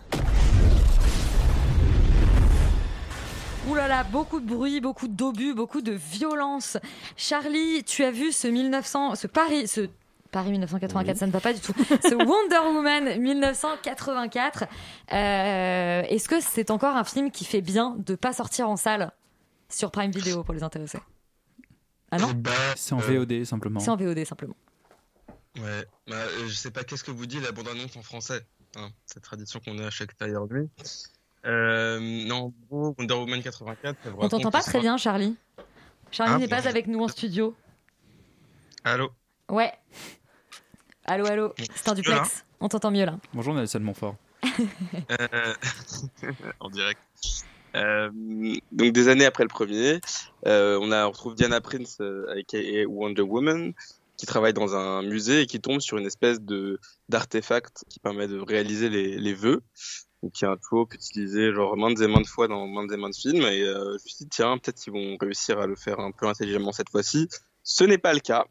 [3.69, 6.79] Ouh là là, beaucoup de bruit, beaucoup d'obus, beaucoup de violence.
[7.17, 9.89] Charlie, tu as vu ce 1900, ce Paris, ce
[10.31, 11.75] Paris 1984, ça ne va pas du tout.
[12.03, 14.65] Ce Wonder Woman 1984.
[15.13, 19.13] Euh, Est-ce que c'est encore un film qui fait bien de pas sortir en salle
[19.69, 20.99] sur Prime Video pour les intéressés
[22.13, 22.31] Ah non
[22.77, 23.81] C'est en VOD simplement.
[23.81, 24.55] C'est en VOD simplement.
[25.59, 28.47] Ouais, bah, euh, je sais pas qu'est-ce que vous dit la bande-annonce en français,
[28.77, 30.69] hein, cette tradition qu'on a à chaque tailleur nuit.
[31.47, 33.97] Euh, non, Wonder Woman 84.
[34.05, 35.37] ça vous On t'entend pas très bien, Charlie.
[36.11, 37.55] Charlie Ah, n'est pas avec nous en studio.
[38.85, 39.11] Allô
[39.49, 39.73] Ouais.
[41.05, 41.55] Allô, allô.
[41.75, 42.45] C'est un duplex.
[42.61, 43.19] On t'entend mieux là.
[43.33, 44.17] Bonjour Nelson Montfort.
[44.45, 45.55] Euh,
[46.61, 47.01] en direct.
[47.75, 48.11] Euh,
[48.73, 50.01] donc des années après le premier,
[50.47, 53.73] euh, on, retrouve Diana Prince, euh, aka Wonder Woman,
[54.17, 58.29] qui travaille dans un musée et qui tombe sur une espèce de d'artefact qui permet
[58.29, 59.63] de réaliser les, les vœux.
[60.33, 63.43] Qui est un trope utilisé genre maintes et maintes fois dans maintes et maintes films.
[63.43, 66.29] Et je me suis dit tiens peut-être qu'ils vont réussir à le faire un peu
[66.29, 67.27] intelligemment cette fois-ci.
[67.65, 68.47] Ce n'est pas le cas.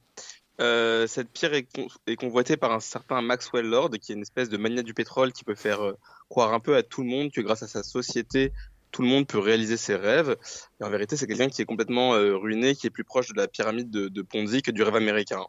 [0.60, 4.50] Cette pierre est, con- est convoitée par un certain Maxwell Lord, qui est une espèce
[4.50, 5.94] de magnat du pétrole qui peut faire
[6.28, 8.52] croire un peu à tout le monde que grâce à sa société,
[8.92, 10.36] tout le monde peut réaliser ses rêves.
[10.80, 13.36] Et en vérité, c'est quelqu'un qui est complètement euh, ruiné, qui est plus proche de
[13.36, 15.46] la pyramide de, Ponzi que du rêve américain.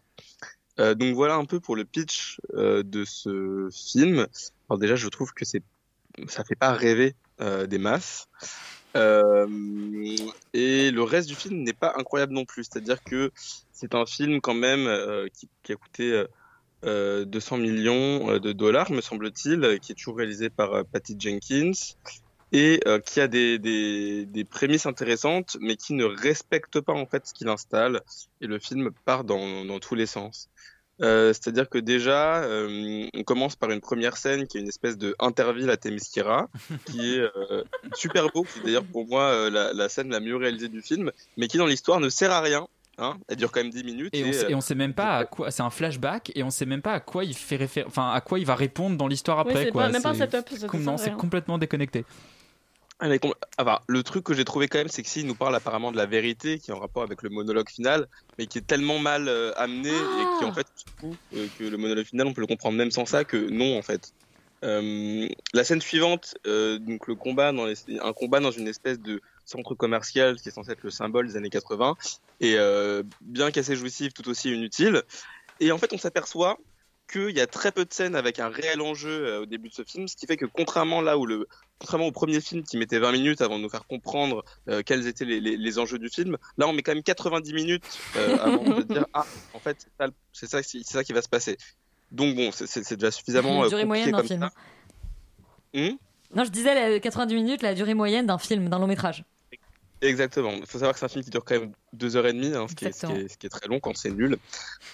[0.81, 4.27] Euh, donc voilà un peu pour le pitch euh, de ce film.
[4.69, 5.63] Alors déjà, je trouve que c'est
[6.29, 8.29] ça fait pas rêver des masses.
[8.95, 12.65] Et le reste du film n'est pas incroyable non plus.
[12.65, 13.33] C'est-à-dire que
[13.73, 14.87] c'est un film quand même
[15.33, 16.27] qui, qui a coûté euh,
[16.85, 21.73] euh, 200 millions de dollars, me semble-t-il, qui est toujours réalisé par Patty Jenkins
[22.53, 27.07] et euh, qui a des, des, des prémices intéressantes, mais qui ne respecte pas en
[27.07, 28.01] fait ce qu'il installe.
[28.41, 30.49] Et le film part dans, dans tous les sens.
[31.01, 34.99] Euh, C'est-à-dire que déjà, euh, on commence par une première scène qui est une espèce
[34.99, 36.49] de interville à Themyscira,
[36.87, 40.21] qui est euh, super beau, qui est d'ailleurs pour moi euh, la, la scène la
[40.21, 42.69] mieux réalisée du film, mais qui dans l'histoire ne sert à rien.
[42.99, 44.11] Hein Elle dure quand même 10 minutes.
[44.15, 45.51] Et on, sait, et on sait même pas à quoi.
[45.51, 47.88] C'est un flashback et on sait même pas à quoi il fait référence.
[47.91, 49.65] Enfin, à quoi il va répondre dans l'histoire après.
[49.65, 49.85] c'est quoi.
[49.85, 52.05] pas- même pas setup, ça com- Non, c'est complètement déconnecté.
[53.05, 55.35] Ah, mais com- enfin, le truc que j'ai trouvé quand même, c'est que s'il nous
[55.35, 58.07] parle apparemment de la vérité, qui est en rapport avec le monologue final,
[58.38, 60.69] mais qui est tellement mal euh, amené et qui en fait
[61.01, 63.77] fout, euh, que le monologue final, on peut le comprendre même sans ça, que non
[63.77, 64.12] en fait.
[64.62, 69.21] Euh, la scène suivante, donc le combat dans les- un combat dans une espèce de
[69.47, 71.97] centre commercial qui est censé être le symbole des années 80,
[72.38, 72.57] et
[73.21, 75.03] bien qu'assez jouissif, tout aussi inutile.
[75.59, 76.57] Et en fait, on s'aperçoit
[77.12, 79.75] qu'il y a très peu de scènes avec un réel enjeu euh, au début de
[79.75, 81.46] ce film, ce qui fait que contrairement là où le
[81.79, 85.07] contrairement au premier film qui mettait 20 minutes avant de nous faire comprendre euh, quels
[85.07, 87.85] étaient les, les, les enjeux du film, là on met quand même 90 minutes
[88.16, 89.87] euh, avant de dire ah en fait
[90.33, 91.59] c'est ça, c'est ça, qui va se passer.
[92.11, 94.51] Donc bon, c'est- déjà suffisamment La euh, durée moyenne d'un film.
[95.75, 95.96] Hmm
[96.35, 99.25] Non, je disais la 90 minutes, la durée moyenne d'un film, d'un long métrage.
[100.03, 100.51] Exactement.
[100.51, 102.53] Il faut savoir que c'est un film qui dure quand même deux heures et demie,
[102.55, 103.25] hein, ce, qui est, ce, qui Exactement.
[103.25, 104.37] est, ce qui est très long quand c'est nul.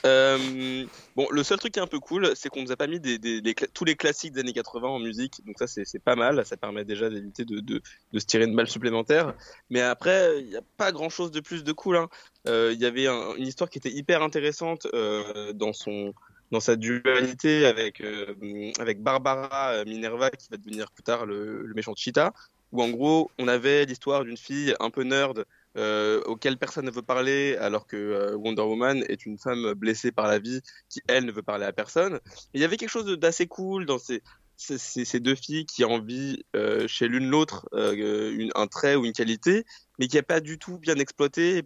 [0.04, 0.84] Euh,
[1.16, 3.00] bon, le seul truc qui est un peu cool, c'est qu'on nous a pas mis
[3.00, 5.98] des, des- des cla- tous les classiques des années 80 en musique, donc ça c'est
[5.98, 7.80] pas mal, ça permet déjà d'éviter de, de,
[8.12, 9.34] de se tirer une balle supplémentaire.
[9.70, 11.96] Mais après, il n'y a pas grand chose de plus de cool.
[11.96, 12.08] hein.
[12.46, 16.12] Euh, Il y avait un- une histoire qui était hyper intéressante euh, dans son
[16.50, 18.34] dans sa dualité avec euh,
[18.78, 22.32] avec Barbara Minerva qui va devenir plus tard le, le méchant Cheetah
[22.72, 25.44] où en gros on avait l'histoire d'une fille un peu nerd
[25.76, 30.12] euh, auquel personne ne veut parler alors que euh, Wonder Woman est une femme blessée
[30.12, 32.20] par la vie qui elle ne veut parler à personne.
[32.54, 34.22] Il y avait quelque chose d'assez cool dans ces
[34.58, 39.64] ces, deux filles qui envient euh, chez l'une l'autre euh, un trait ou une qualité,
[39.98, 41.62] mais qui n'est pas du tout bien exploité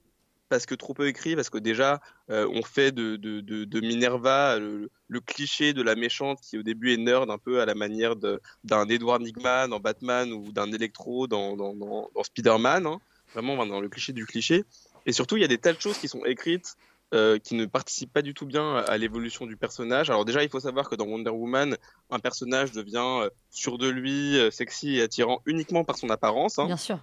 [0.53, 3.81] parce que trop peu écrit, parce que déjà, euh, on fait de, de, de, de
[3.81, 7.65] Minerva le, le cliché de la méchante qui au début est nerd un peu à
[7.65, 12.87] la manière d'un Edward Nigma dans Batman ou d'un Electro dans, dans, dans, dans Spider-Man,
[12.87, 13.01] hein.
[13.33, 14.65] vraiment dans le cliché du cliché.
[15.07, 16.77] Et surtout, il y a des tas de choses qui sont écrites
[17.15, 20.11] euh, qui ne participent pas du tout bien à l'évolution du personnage.
[20.11, 21.79] Alors déjà, il faut savoir que dans Wonder Woman,
[22.11, 26.59] un personnage devient euh, sûr de lui, euh, sexy et attirant uniquement par son apparence.
[26.59, 26.99] hein Bien sûr.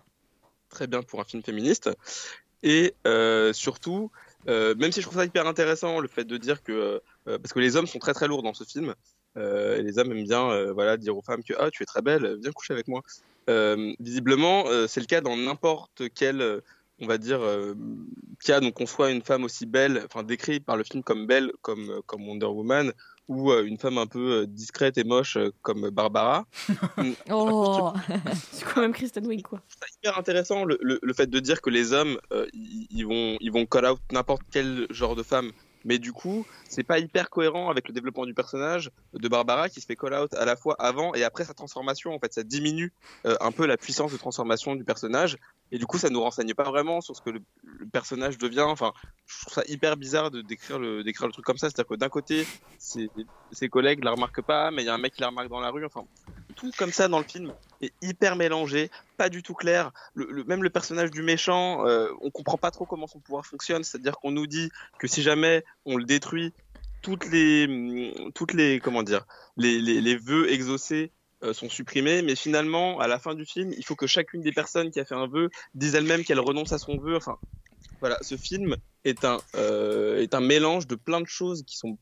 [0.69, 1.89] très bien pour un film féministe.
[2.63, 4.11] Et euh, surtout,
[4.47, 7.53] euh, même si je trouve ça hyper intéressant, le fait de dire que, euh, parce
[7.53, 8.93] que les hommes sont très très lourds dans ce film,
[9.37, 12.37] et les hommes aiment bien voilà, dire aux femmes que ah, tu es très belle,
[12.41, 13.03] viens coucher avec moi.
[13.99, 16.61] Visiblement, c'est le cas dans n'importe quel,
[16.99, 17.39] on va dire,
[18.43, 21.53] cas, donc qu'on soit une femme aussi belle, enfin décrite par le film comme belle,
[21.61, 22.91] comme, comme Wonder Woman,
[23.29, 26.45] ou euh, une femme un peu euh, discrète et moche euh, comme Barbara.
[27.31, 27.93] Oh
[28.51, 29.61] C'est quand même Kristen Wiig, quoi.
[29.97, 32.17] hyper intéressant le, le, le fait de dire que les hommes
[32.53, 35.51] ils, ils vont ils vont call out n'importe quel genre de femme
[35.85, 39.81] mais du coup c'est pas hyper cohérent avec le développement du personnage de Barbara qui
[39.81, 42.33] se fait call out à la fois avant et après sa transformation en fait.
[42.33, 42.93] Ça diminue
[43.25, 45.37] euh, un peu la puissance de transformation du personnage.
[45.71, 48.61] Et du coup ça nous renseigne pas vraiment sur ce que le, le personnage devient.
[48.61, 48.93] Enfin
[49.25, 51.69] je trouve ça hyper bizarre de décrire le décrire le truc comme ça.
[51.69, 52.45] C'est à dire que d'un côté
[52.77, 53.09] ses,
[53.51, 55.59] ses collègues la remarquent pas mais il y a un mec qui la remarque dans
[55.59, 55.85] la rue.
[55.85, 56.05] Enfin
[56.59, 59.91] tout comme ça dans le film est hyper mélangé, pas du tout clair.
[60.13, 63.83] Le, même le personnage du méchant, euh, on comprend pas trop comment son pouvoir fonctionne.
[63.83, 64.69] C'est-à-dire qu'on nous dit
[64.99, 66.53] que si jamais on le détruit,
[67.01, 71.11] toutes les, hum, toutes les, comment dire, les, les, les vœux exaucés
[71.43, 72.21] euh, sont supprimés.
[72.21, 75.05] Mais finalement, à la fin du film, il faut que chacune des personnes qui a
[75.05, 77.15] fait un vœu dise elle-même qu'elle renonce à son vœu.
[77.15, 77.37] Enfin,
[78.01, 81.97] voilà, ce film est un, euh, est un mélange de plein de choses qui sont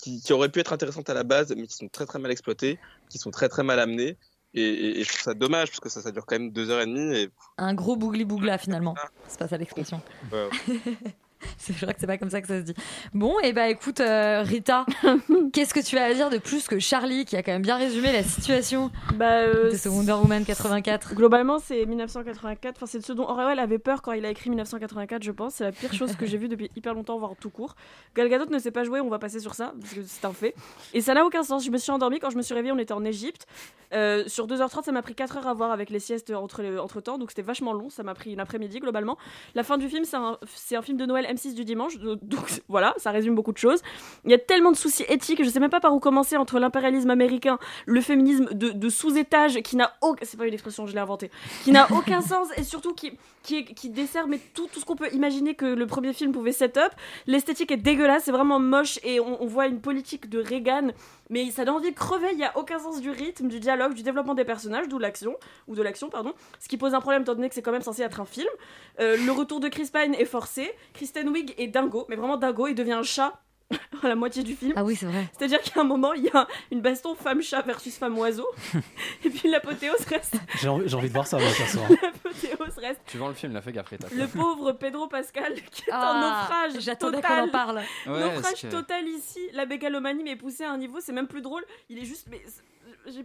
[0.00, 2.30] qui, qui auraient pu être intéressantes à la base, mais qui sont très très mal
[2.30, 4.16] exploitées, qui sont très très mal amenées.
[4.54, 6.70] Et, et- et je trouve ça dommage parce que ça, ça dure quand même deux
[6.70, 7.16] heures et demie.
[7.16, 8.94] Et Un gros bougli-bougla finalement.
[9.28, 10.00] C'est pas ça l'expression.
[11.58, 12.74] C'est vrai que c'est pas comme ça que ça se dit.
[13.14, 14.84] Bon, et bah écoute, euh, Rita,
[15.52, 17.76] qu'est-ce que tu as à dire de plus que Charlie qui a quand même bien
[17.76, 22.76] résumé la situation Bah, euh, de ce Wonder Woman 84 Globalement, c'est 1984.
[22.76, 25.54] Enfin, c'est ce dont Orwell avait peur quand il a écrit 1984, je pense.
[25.54, 27.74] C'est la pire chose que j'ai vue depuis hyper longtemps, voire tout court.
[28.16, 30.32] Gal Gadot ne sait pas jouer, on va passer sur ça, parce que c'est un
[30.32, 30.54] fait.
[30.94, 31.64] Et ça n'a aucun sens.
[31.64, 33.46] Je me suis endormie quand je me suis réveillée, on était en Égypte.
[33.92, 36.78] Euh, sur 2h30, ça m'a pris 4 heures à voir avec les siestes entre, les-
[36.78, 37.90] entre temps, donc c'était vachement long.
[37.90, 39.18] Ça m'a pris une après-midi globalement.
[39.56, 42.62] La fin du film, c'est un, c'est un film de Noël M6 du dimanche, donc
[42.68, 43.80] voilà, ça résume beaucoup de choses.
[44.24, 46.58] Il y a tellement de soucis éthiques, je sais même pas par où commencer entre
[46.58, 50.24] l'impérialisme américain, le féminisme de, sous-étage qui n'a aucun.
[50.24, 51.30] C'est pas une expression, je l'ai inventée.
[51.64, 53.12] Qui n'a aucun sens et surtout qui,
[53.90, 56.92] dessert mais tout, ce qu'on peut imaginer que le premier film pouvait set up.
[57.26, 60.88] L'esthétique est dégueulasse, c'est vraiment moche et on voit une politique de Reagan,
[61.30, 62.28] mais ça donne envie de crever.
[62.32, 65.36] Il y a aucun sens du rythme, du dialogue, du développement des personnages, d'où l'action,
[65.66, 66.34] ou de l'action, pardon.
[66.58, 68.48] Ce qui pose un problème étant donné que c'est quand même censé être un film.
[69.00, 70.70] Euh, le retour de Chris Pine est forcé.
[70.92, 73.40] Kristen Wiig est dingo, mais vraiment dingo, il devient un chat
[74.02, 74.72] la moitié du film.
[74.76, 75.28] Ah oui, c'est vrai.
[75.36, 78.46] C'est-à-dire qu'à un moment, il y a une baston femme-chat versus femme-oiseau.
[79.24, 80.34] et puis l'apothéose reste.
[80.60, 81.78] J'ai envie, j'ai envie de voir ça, moi, perso.
[82.02, 83.00] L'apothéose reste.
[83.06, 83.90] Tu vends le film, là, fais gaffe.
[83.90, 86.82] Le pauvre Pedro Pascal qui est Ah, un naufrage.
[86.82, 87.40] j'attendais total.
[87.42, 87.80] qu'on en parle.
[88.06, 89.40] Ouais, naufrage que- total ici.
[89.52, 91.64] La mégalomanie mais poussée à un niveau, c'est même plus drôle.
[91.88, 92.26] Il est juste.
[92.30, 92.40] Mais,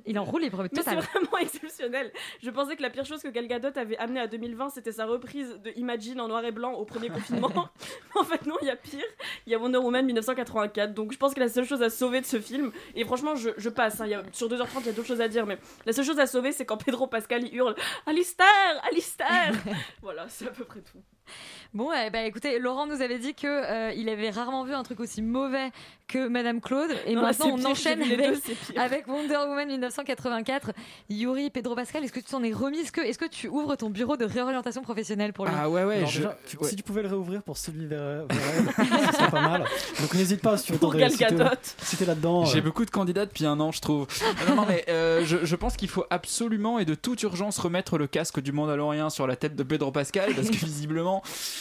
[0.06, 1.00] Il en roule libre mais c'est total.
[1.00, 2.12] vraiment exceptionnel.
[2.44, 5.06] Je pensais que la pire chose que Gal Gadot avait amené à 2020, c'était sa
[5.06, 7.52] reprise de Imagine en noir et blanc au premier confinement.
[8.16, 9.04] en fait, non, il y a pire.
[9.46, 10.94] Il y a Wonder Woman 1984.
[10.94, 13.50] Donc je pense que la seule chose à sauver de ce film, et franchement, je,
[13.58, 14.02] je passe.
[14.02, 15.94] hein, il y a- sur 2h30, il y a d'autres choses à dire, mais la
[15.94, 18.46] seule chose à sauver, c'est quand Pedro Pascal il hurle Alistair
[18.90, 19.52] Alistair
[20.02, 21.00] Voilà, c'est à peu près tout.
[21.76, 24.82] Bon, eh ben, écoutez, Laurent nous avait dit que euh, il avait rarement vu un
[24.84, 25.72] truc aussi mauvais
[26.08, 26.90] que Madame Claude.
[27.06, 30.72] Et Non, maintenant, on pire, enchaîne avec, deux, Wonder Woman 1984.
[31.10, 32.78] Yuri, Pedro Pascal, est-ce que tu t'en es remis?
[32.80, 35.84] Est-ce que, est-ce que tu ouvres ton bureau de réorientation professionnelle pour lui Ah ouais,
[35.84, 35.98] ouais.
[35.98, 36.70] Alors je- déjà, tu- ouais.
[36.70, 37.58] Si tu pouvais le réouvrir pour
[37.90, 38.66] Verre- Verrel,
[39.12, 39.66] ce serait pas mal.
[40.00, 41.44] Donc n'hésite pas si tu veux Pour t'en- Gal si t'es- Gadot.
[41.78, 42.46] si t'es là-dedans.
[42.46, 44.08] J'ai euh, beaucoup de candidats depuis un an, je trouve.
[44.48, 47.98] non, non, mais euh, je, je pense qu'il faut absolument et de toute urgence remettre
[47.98, 51.22] le casque du Mandalorien sur la tête de Pedro Pascal parce que visiblement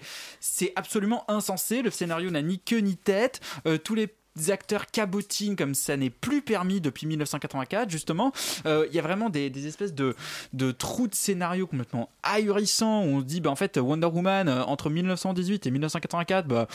[0.75, 1.81] absolument insensé.
[1.81, 3.41] Le scénario n'a ni queue ni tête.
[3.65, 4.07] Euh, tous les
[4.49, 8.31] acteurs cabotinent comme ça n'est plus permis depuis 1984 justement.
[8.65, 10.15] Euh, Il y a vraiment des, des espèces de,
[10.53, 14.47] de trous de scénario complètement ahurissants où on se dit bah en fait Wonder Woman
[14.47, 16.67] euh, entre 1918 et 1984 bah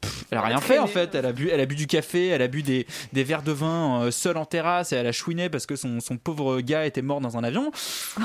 [0.00, 1.14] pff, elle a rien fait en fait.
[1.14, 3.52] Elle a bu elle a bu du café, elle a bu des, des verres de
[3.52, 6.86] vin euh, seule en terrasse et elle a chouiné parce que son, son pauvre gars
[6.86, 7.70] était mort dans un avion.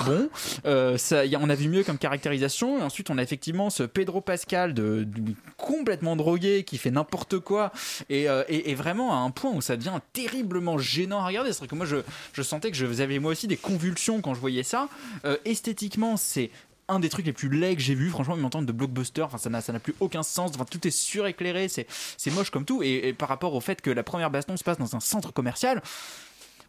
[0.06, 0.30] Bon,
[0.66, 2.80] euh, ça, y a- on a vu mieux comme caractérisation.
[2.80, 7.40] Et ensuite, on a effectivement ce Pedro Pascal de, de- complètement drogué qui fait n'importe
[7.40, 7.72] quoi
[8.10, 11.54] et, euh, et- et vraiment à un point où ça devient terriblement gênant à regarder.
[11.54, 11.98] C'est vrai que moi, je,
[12.34, 14.90] je sentais que je avais moi aussi des convulsions quand je voyais ça.
[15.26, 16.52] Euh, esthétiquement, c'est
[16.88, 19.38] un des trucs les plus laids que j'ai vu franchement ils m'entendent de blockbuster enfin
[19.38, 22.66] ça n'a ça n'a plus aucun sens enfin tout est suréclairé c'est c'est moche comme
[22.66, 25.00] tout et, et par rapport au fait que la première baston se passe dans un
[25.00, 25.82] centre commercial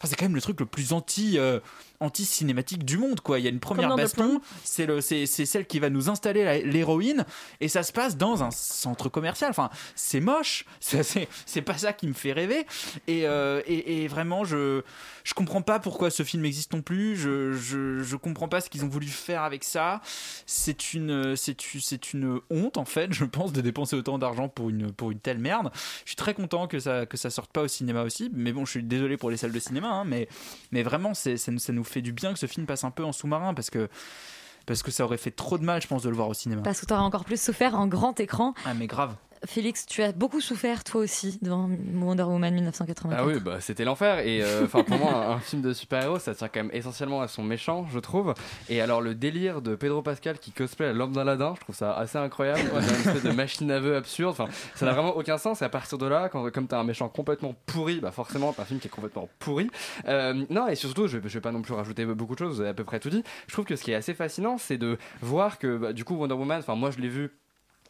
[0.02, 1.60] enfin, c'est quand même le truc le plus anti euh,
[2.00, 3.38] anti cinématique du monde quoi.
[3.38, 6.62] Il y a une première baston c'est le c'est c'est celle qui va nous installer
[6.64, 7.24] l'héroïne
[7.60, 9.50] et ça se passe dans un centre commercial.
[9.50, 12.66] Enfin c'est moche c'est c'est pas ça qui me fait rêver.
[13.06, 14.82] Et euh, et, et vraiment je
[15.24, 17.16] je comprends pas pourquoi ce film existe non plus.
[17.16, 20.00] Je je je comprends pas ce qu'ils ont voulu faire avec ça.
[20.46, 24.48] C'est une c'est une- c'est une honte en fait je pense de dépenser autant d'argent
[24.48, 25.70] pour une pour une telle merde.
[26.04, 28.30] Je suis très content que ça que ça sorte pas au cinéma aussi.
[28.34, 30.28] Mais bon je suis désolé pour les salles de cinéma hein, mais
[30.72, 32.90] mais vraiment c'est ça, nous- ça nous fait du bien que ce film passe un
[32.90, 33.88] peu en sous-marin parce que
[34.66, 36.62] parce que ça aurait fait trop de mal je pense de le voir au cinéma
[36.62, 38.54] Parce que tu aurais encore plus souffert en grand écran.
[38.64, 43.18] ah mais grave Félix, tu as beaucoup souffert toi aussi devant Wonder Woman 1984.
[43.20, 44.20] Ah oui, bah c'était l'enfer.
[44.20, 47.28] Et euh, pour moi, un, un film de super-héros, ça tient quand même essentiellement à
[47.28, 48.34] son méchant, je trouve.
[48.68, 52.18] Et alors le délire de Pedro Pascal qui cosplay l'homme d'Aladin, je trouve ça assez
[52.18, 52.60] incroyable.
[52.72, 54.30] Une espèce de machine à vœux absurde.
[54.38, 55.60] Enfin, ça n'a vraiment aucun sens.
[55.62, 58.62] Et à partir de là, quand, comme t'as un méchant complètement pourri, bah forcément t'as
[58.62, 59.68] un film qui est complètement pourri.
[60.06, 62.54] Euh, non, et surtout, je, vais- je vais pas non plus rajouter beaucoup de choses.
[62.54, 63.24] Vous avez à peu près tout dit.
[63.48, 66.14] Je trouve que ce qui est assez fascinant, c'est de voir que bah, du coup
[66.14, 66.60] Wonder Woman.
[66.60, 67.30] Enfin, moi je l'ai vu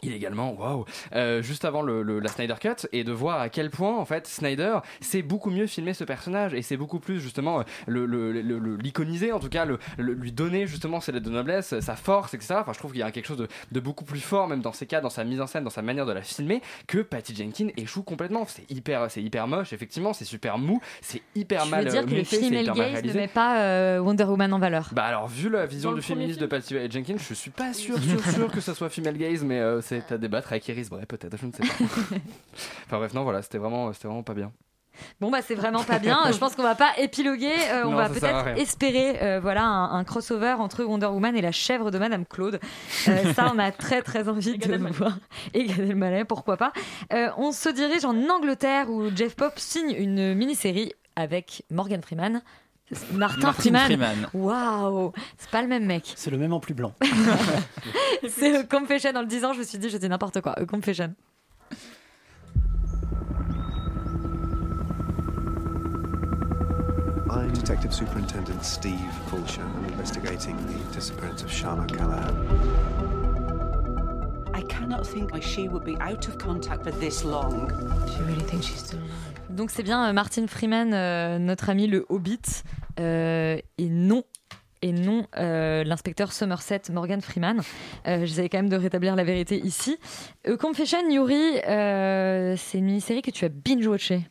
[0.03, 3.71] illégalement, waouh, euh, juste avant le, le- la Snyder Cut, et de voir à quel
[3.71, 7.61] point en fait Snyder sait beaucoup mieux filmer ce personnage et c'est beaucoup plus justement
[7.61, 11.13] euh, le le- le- le- l'iconiser, en tout cas le, le- lui donner justement ses
[11.13, 12.55] lettres de noblesse, sa force, etc.
[12.61, 14.73] Enfin, je trouve qu'il y a quelque chose de, de beaucoup plus fort même dans
[14.73, 17.37] ces cas, dans sa mise en scène, dans sa manière de la filmer, que Patty
[17.37, 18.45] Jenkins échoue complètement.
[18.49, 22.01] C'est hyper, c'est hyper moche, effectivement, c'est super mou, c'est hyper Tu mal veux dire
[22.01, 23.19] euh, que le monté, c'est female hyper mal gaze ne réalisé.
[23.21, 26.07] met pas euh, Wonder Woman en valeur Bah alors vu la vision Dans du le
[26.07, 29.45] féministe de Patty Jenkins, je suis pas sûr sûr sûr que ça soit female gaze,
[29.45, 31.85] mais euh, c'est à débattre avec Iris Bray peut-être, je ne sais pas.
[32.87, 34.53] enfin bref non voilà, c'était vraiment c'était vraiment pas bien.
[35.21, 36.21] Bon bah c'est vraiment pas bien.
[36.31, 37.55] Je pense qu'on va pas épiloguer.
[37.71, 41.53] Euh, on va peut-être espérer euh, voilà un, un crossover entre Wonder Woman et la
[41.53, 42.61] chèvre de Madame Claude.
[43.09, 45.19] Euh, ça on a très très envie de le voir.
[45.55, 46.73] Et Gad Elmaleh, pourquoi pas.
[47.13, 52.43] Euh, on se dirige en Angleterre où Jeff Pop signe une mini-série avec Morgan Freeman.
[53.15, 53.85] Martin, Martin Freeman.
[53.87, 54.27] Freeman.
[54.35, 56.13] Waouh, c'est pas le même mec.
[56.17, 56.93] C'est le même en plus blanc.
[58.29, 60.53] c'est A Confession en le disant, je me suis dit je dis n'importe quoi.
[60.53, 61.15] A Confession.
[67.31, 69.63] I'm Detective Superintendent Steve Fulcher.
[69.63, 72.37] I'm investigating the disappearance of Shana Callahan.
[74.53, 77.69] I cannot think why she would be out of contact for this long.
[78.07, 79.33] Do you really think she's still alive?
[79.51, 82.63] Donc c'est bien euh, Martin Freeman, euh, notre ami le Hobbit,
[83.01, 84.25] euh, et non.
[84.85, 87.61] Et non euh, l'inspecteur Somerset Morgan Freeman.
[88.09, 89.97] Euh, J'essaie quand même de rétablir la vérité ici.
[90.45, 94.23] A Confession, Yuri, euh, c'est une mini-série que tu as binge-watché.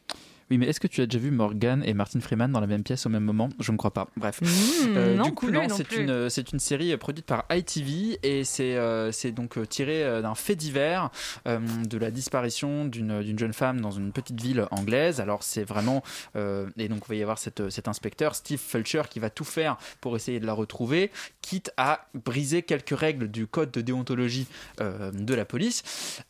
[0.52, 2.84] Oui, mais est-ce que tu as déjà vu Morgan et Martin Freeman dans la même
[2.84, 3.48] pièce au même moment?
[3.60, 4.10] Je ne crois pas.
[4.18, 4.42] Bref.
[4.44, 7.46] Euh, Mmh, non du coup, plus, non, non c'est une, c'est une série produite par
[7.50, 11.10] ITV et c'est euh, c'est donc euh, tiré euh, d'un fait divers
[11.48, 15.22] euh, de la disparition d'une d'une jeune femme dans une petite ville anglaise.
[15.22, 16.04] Alors, c'est vraiment.
[16.36, 19.46] euh, et donc, il va y avoir cette, cet inspecteur, Steve Fulcher, qui va tout
[19.46, 21.12] faire pour essayer de la retrouver,
[21.42, 24.48] quitte à briser quelques règles du code de déontologie
[24.82, 25.84] euh, de la police.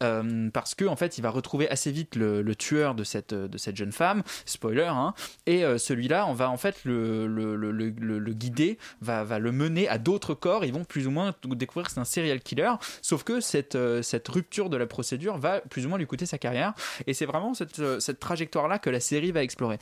[0.04, 3.34] euh, parce que, en fait, il va retrouver assez vite le, le tueur de cette,
[3.34, 4.11] de cette jeune femme.
[4.46, 5.14] Spoiler, hein.
[5.46, 10.34] Et euh, celui-là, on va en fait le, guider, va, va le mener à d'autres
[10.34, 10.66] corps.
[10.66, 12.72] Ils vont plus ou moins découvrir que c'est un serial killer.
[13.02, 16.26] Sauf que cette, euh, cette rupture de la procédure va plus ou moins lui coûter
[16.26, 16.74] sa carrière.
[17.08, 19.80] Et c'est vraiment cette, euh, cette trajectoire-là que la série va explorer.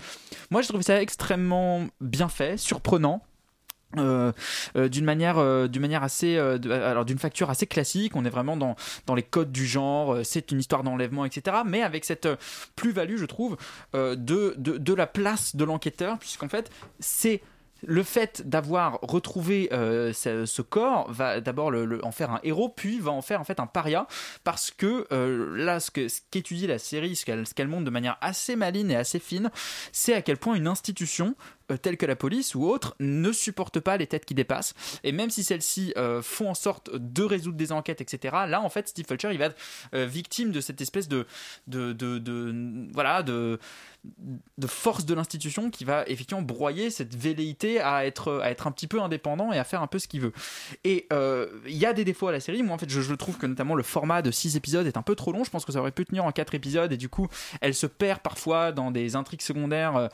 [0.52, 3.24] Moi, je trouve ça extrêmement bien fait, surprenant.
[3.98, 4.32] Euh,
[4.76, 8.16] euh, d'une manière euh, d'une manière assez alors d'une facture assez classique.
[8.16, 8.76] On est vraiment dans
[9.08, 12.36] dans les codes du genre c'est une histoire d'enlèvement etc mais avec cette euh,
[12.76, 13.58] plus-value je trouve
[13.94, 17.42] de, de de la place de l'enquêteur puisqu'en fait c'est
[17.88, 23.12] le fait d'avoir retrouvé ce, corps va d'abord le- en faire un héros, puis va
[23.12, 24.06] en faire en fait un paria,
[24.44, 25.08] parce que
[25.56, 28.92] là, ce que- ce qu'étudie la série, ce qu'elle qu'elle montre de manière assez maligne
[28.92, 29.50] et assez fine,
[29.94, 31.36] c'est à quel point une institution
[31.72, 34.74] euh, tels que la police ou autres, ne supportent pas les têtes qui dépassent.
[35.04, 38.70] Et même si celles-ci euh, font en sorte de résoudre des enquêtes, etc., là, en
[38.70, 39.58] fait, Steve Fulcher, il va être
[39.94, 41.26] euh, victime de cette espèce de,
[41.68, 43.60] de, de, voilà, de,
[44.58, 48.72] de force de l'institution qui va effectivement broyer cette velléité à être, à être un
[48.72, 50.34] petit peu indépendant et à faire un peu ce qu'il veut.
[50.84, 52.64] Et il y a des défauts à la série.
[52.64, 55.02] Moi, en fait, je, je trouve que notamment le format de 6 épisodes est un
[55.02, 55.44] peu trop long.
[55.44, 57.28] Je pense que ça aurait pu tenir en 4 épisodes et du coup,
[57.62, 60.10] elle se perd parfois dans des intrigues secondaires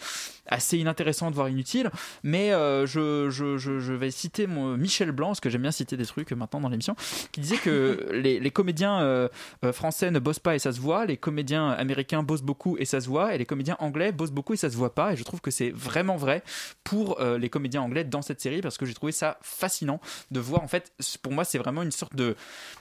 [0.48, 1.92] assez inintéressantes, voire inutiles.
[2.24, 5.72] Mais euh, je, je, je, je vais citer mon Michel Blanc, parce que j'aime bien
[5.72, 6.96] citer des trucs maintenant dans l'émission,
[7.32, 9.28] qui disait que les, les comédiens euh,
[9.64, 12.86] euh, français ne bossent pas et ça se voit, les comédiens américains bossent beaucoup et
[12.86, 15.14] ça se voit, et les comédiens anglais bossent beaucoup et ça se voit pas.
[15.14, 16.44] Et je trouve que c'est vraiment vrai
[16.84, 20.00] pour euh, les comédiens anglais dans cette série, parce que j'ai trouvé ça fascinant
[20.32, 20.92] de voir, en fait,
[21.22, 22.36] pour moi, c'est vraiment une sorte de,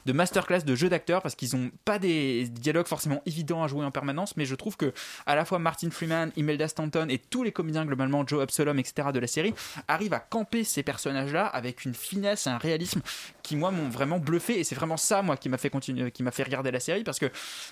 [0.07, 3.85] de masterclass de jeu d'acteurs, parce qu'ils ont pas des dialogues forcément évidents à jouer
[3.85, 4.93] en permanence, mais je trouve que
[5.27, 9.09] à la fois Martin Freeman, Imelda Stanton et tous les comédiens globalement, Joe Absalom, etc.
[9.12, 9.52] de la série,
[9.88, 13.00] arrivent à camper ces personnages-là avec une finesse un réalisme
[13.42, 16.22] qui moi m'ont vraiment bluffé et c'est vraiment ça moi qui m'a fait continuer, qui
[16.22, 17.26] m'a fait regarder la série parce que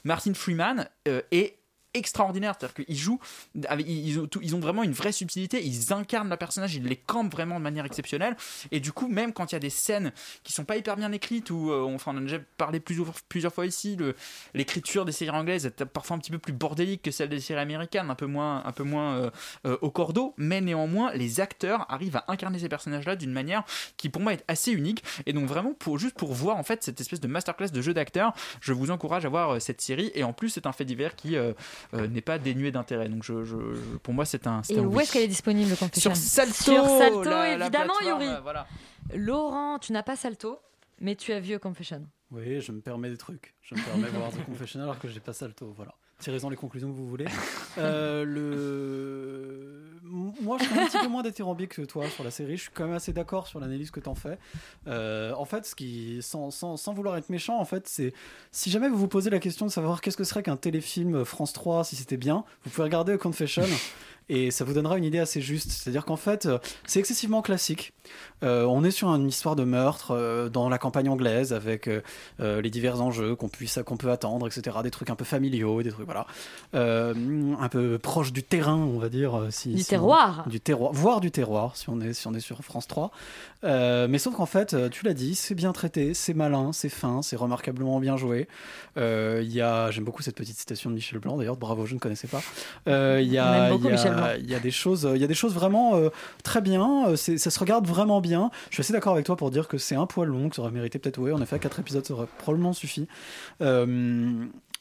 [0.04, 1.56] Martin Freeman euh, est
[1.94, 3.20] extraordinaire, c'est-à-dire qu'ils jouent,
[3.54, 7.64] ils ont, vraiment une vraie subtilité, ils incarnent le personnage, ils les campent vraiment de
[7.64, 8.36] manière exceptionnelle,
[8.70, 10.12] et du coup, même quand il y a des scènes
[10.42, 13.66] qui sont pas hyper bien écrites, ou euh, enfin, on a déjà parlé plusieurs, fois
[13.66, 13.96] ici,
[14.54, 17.60] l'écriture des séries anglaises est parfois un petit peu plus bordélique que celle des séries
[17.60, 19.30] américaines, un peu moins, un peu moins euh,
[19.66, 23.64] euh, au cordeau, mais néanmoins, les acteurs arrivent à incarner ces personnages-là d'une manière
[23.96, 27.00] qui pour moi est assez unique, et donc vraiment, juste pour voir en fait cette
[27.00, 30.24] espèce de masterclass de jeu d'acteurs, je vous encourage à voir euh, cette série, et
[30.24, 31.36] en plus, c'est un fait divers qui
[31.94, 34.82] euh, n'est pas dénué d'intérêt, donc je, je- je- pour moi, c'est un, Et un
[34.82, 35.02] où oui.
[35.02, 38.32] est-ce qu'elle est disponible, le Confession Sur Salto, Sur Salto, la- la évidemment, plateforme, Yuri.
[38.34, 38.66] euh, voilà.
[39.14, 40.58] Laurent, tu n'as pas Salto,
[41.00, 42.02] mais tu as vu A Confession.
[42.30, 43.54] Oui, je me permets des trucs.
[43.62, 45.72] Je me permets de voir The Confession alors que j'ai pas Salto.
[45.76, 45.92] Voilà.
[46.18, 47.26] Tirez-en les conclusions que vous voulez.
[47.78, 49.91] Euh, le...
[50.04, 52.56] Moi, je suis un petit peu moins dithyrambique que toi sur la série.
[52.56, 54.38] Je suis quand même assez d'accord sur l'analyse que t'en fais.
[54.88, 58.12] Euh, en fait, ce qui, sans, sans, sans vouloir être méchant, en fait, c'est
[58.50, 61.52] si jamais vous vous posez la question de savoir qu'est-ce que serait qu'un téléfilm France
[61.52, 63.64] 3 si c'était bien, vous pouvez regarder A Confession.
[64.28, 65.70] Et ça vous donnera une idée assez juste.
[65.70, 67.92] C'est-à-dire qu'en fait, euh, c'est excessivement classique.
[68.42, 72.00] Euh, on est sur une histoire de meurtre euh, dans la campagne anglaise avec euh,
[72.38, 74.78] les divers enjeux qu'on puisse qu'on peut attendre, etc.
[74.82, 76.26] Des trucs un peu familiaux, des trucs voilà,
[76.72, 79.46] un peu proche du terrain, on va dire.
[79.50, 80.48] si terroir.
[80.48, 83.10] du terroir, voire du terroir, si on est si on est sur France 3.
[83.64, 86.88] Euh, mais sauf qu'en fait, euh, tu l'as dit, c'est bien traité, c'est malin, c'est
[86.88, 88.48] fin, c'est remarquablement bien joué.
[88.96, 91.36] Euh, y a, j'aime beaucoup cette petite citation de Michel Blanc.
[91.36, 92.42] D'ailleurs, bravo, je ne connaissais pas.
[92.88, 96.00] Euh, Il y a, des choses, il y a des choses vraiment
[96.42, 97.14] très bien.
[97.16, 98.50] ça se regarde vraiment bien.
[98.70, 100.62] Je suis assez d'accord avec toi pour dire que c'est un poil long, que ça
[100.62, 103.06] aurait mérité peut-être, oui, en effet, quatre épisodes, ça aurait probablement suffi.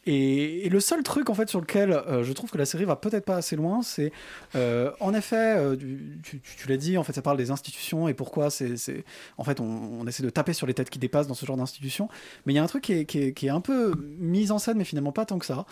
[0.08, 2.96] Et, le seul truc en fait sur lequel euh, je trouve que la série va
[2.96, 4.12] peut-être pas assez loin, c'est
[4.56, 5.76] euh, en effet, euh,
[6.24, 8.76] tu, l'as dit, en fait, ça parle des institutions et pourquoi c'est,
[9.38, 12.10] en fait, on, essaie de taper sur les têtes qui dépassent dans ce genre d'institutions.
[12.46, 14.52] Mais il y a un truc qui est, qui est- qui est un peu mis
[14.52, 15.66] en scène, mais finalement pas tant que ça.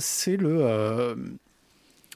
[0.00, 1.16] C'est le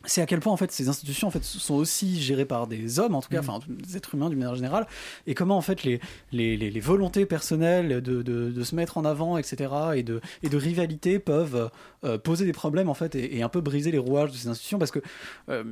[0.06, 2.98] c'est à quel point en fait ces institutions en fait sont aussi gérées par des
[2.98, 4.86] hommes en tout cas enfin des êtres humains d'une manière générale
[5.26, 6.00] et comment en fait les
[6.32, 10.48] les, les, volontés personnelles de, de, de se mettre en avant etc et de et
[10.48, 11.70] de rivalité peuvent
[12.04, 14.48] euh, poser des problèmes en fait et, et un peu briser les rouages de ces
[14.48, 15.00] institutions parce que
[15.48, 15.64] euh,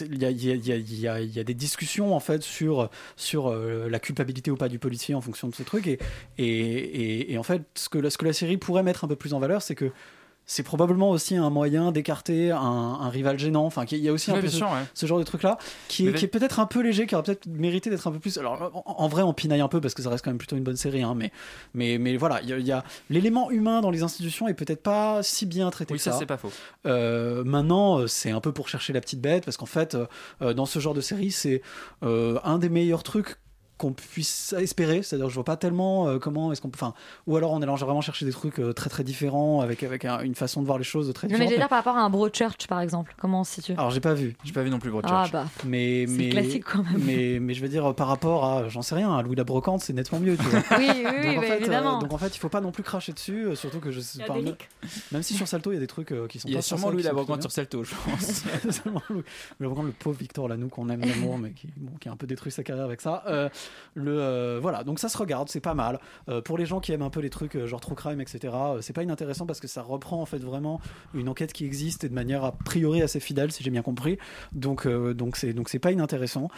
[0.00, 2.20] il y a y a y a y a il y a des discussions en
[2.20, 5.86] fait sur sur euh, la culpabilité ou pas du policier en fonction de ce truc
[5.86, 5.98] et
[6.38, 9.08] et, et, et en fait ce que la, ce que la série pourrait mettre un
[9.08, 9.90] peu plus en valeur c'est que
[10.46, 13.64] c'est probablement aussi un moyen d'écarter un, un rival gênant.
[13.66, 14.84] Enfin, qu'il y a aussi un peu ce, sûr, ouais.
[14.94, 18.06] ce genre de truc-là qui est, peut-être un peu léger, qui aurait peut-être mérité d'être
[18.06, 18.36] un peu plus.
[18.38, 20.56] Alors, en, en vrai, on pinaille un peu parce que ça reste quand même plutôt
[20.56, 21.30] une bonne série, hein, mais,
[21.74, 22.82] mais, mais voilà, il y a, il
[23.20, 26.18] l'élément humain dans les institutions est peut-être pas si bien traité Oui, que ça, ça.
[26.18, 26.52] c'est pas faux.
[26.86, 30.06] Euh, maintenant, euh, c'est un peu pour chercher la petite bête parce qu'en fait, euh,
[30.42, 31.62] euh, dans ce genre de série, c'est
[32.02, 33.36] euh, un des meilleurs trucs
[33.80, 36.92] qu'on puisse espérer, c'est-à-dire je vois pas tellement euh, comment est-ce qu'on peut, enfin,
[37.26, 40.20] ou alors on allait vraiment chercher des trucs euh, très très différents avec avec un-
[40.20, 41.48] une façon de voir les choses très Non, mais différente.
[41.48, 43.14] j'allais dire par rapport à un Broadchurch, par exemple.
[43.18, 43.72] Comment on se situe?
[43.72, 44.36] Alors j'ai pas vu.
[44.44, 45.46] J'ai pas vu non plus Ah, bah.
[45.64, 47.02] Mais C'est mais classique, quand même.
[47.04, 49.80] Mais mais je veux dire par rapport à j'en sais rien, à Louis la brocante,
[49.80, 50.36] c'est nettement mieux.
[50.36, 50.60] Tu vois.
[50.78, 51.98] Oui, oui, oui, donc, en bah, fait, euh, évidemment.
[52.00, 54.18] donc en fait, il faut pas non plus cracher dessus, euh, surtout que je Il
[54.20, 54.54] y a enfin, des
[55.12, 56.58] même- si sur Salto il y a des trucs euh, qui sont Il y a
[56.58, 58.44] pas sûrement Louis la brocante sur Salto, je pense.
[59.10, 59.22] Louis.
[59.58, 62.16] Mais vraiment le pauvre Victor Lanoux qu'on aime d'amour, mais qui, bon, qui a un
[62.16, 63.22] peu détruit sa carrière avec ça.
[63.94, 66.00] Le euh, voilà, donc ça se regarde, c'est pas mal.
[66.28, 68.54] Euh, pour les gens qui aiment un peu les trucs euh, genre true crime, etc.
[68.80, 70.80] c'est pas inintéressant parce que ça reprend en fait vraiment
[71.14, 74.18] une enquête qui existe et de manière a priori assez fidèle, si j'ai bien compris.
[74.52, 76.48] Donc donc c'est donc c'est pas inintéressant,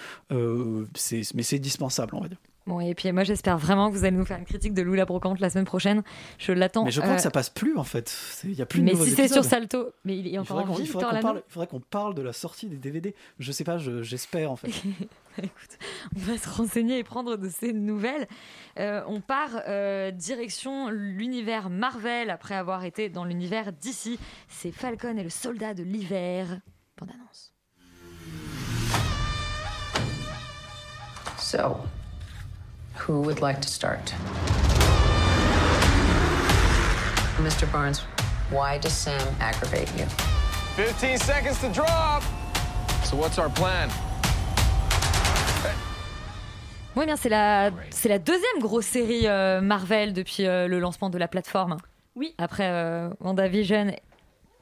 [0.95, 2.39] c'est mais c'est dispensable, on va dire.
[2.67, 4.95] Bon, et puis moi j'espère vraiment que vous allez nous faire une critique de Lou
[4.95, 6.03] la brocante la semaine prochaine.
[6.39, 6.85] Je l'attends.
[6.85, 8.09] Mais je crois Euh, que ça passe plus en fait.
[8.09, 10.59] C'est- Il y a plus de Mais si c'est sur Salto, mais il est encore
[10.61, 13.15] en vie, il faudrait qu'on parle, il faudrait qu'on parle de la sortie des DVD.
[13.41, 14.71] Je sais pas, je- j'espère en fait.
[16.15, 18.29] On va se renseigner et prendre de ces nouvelles.
[18.79, 24.19] Euh, on part euh, direction l'univers Marvel après avoir été dans l'univers d'ici.
[24.49, 26.61] C'est Falcon et le soldat de l'hiver.
[26.99, 27.55] Bande annonce.
[31.39, 31.77] So,
[33.03, 34.15] who would like to start?
[37.39, 37.67] Mr.
[37.73, 38.01] Barnes,
[38.51, 40.07] why does Sam aggravate you?
[40.77, 42.23] 15 seconds to drop.
[43.03, 43.89] So what's our plan?
[46.95, 51.09] Oui, bien, c'est la, c'est la deuxième grosse série euh, Marvel depuis euh, le lancement
[51.09, 51.79] de la plateforme.
[52.15, 52.35] Oui.
[52.39, 53.97] Après euh, WandaVision.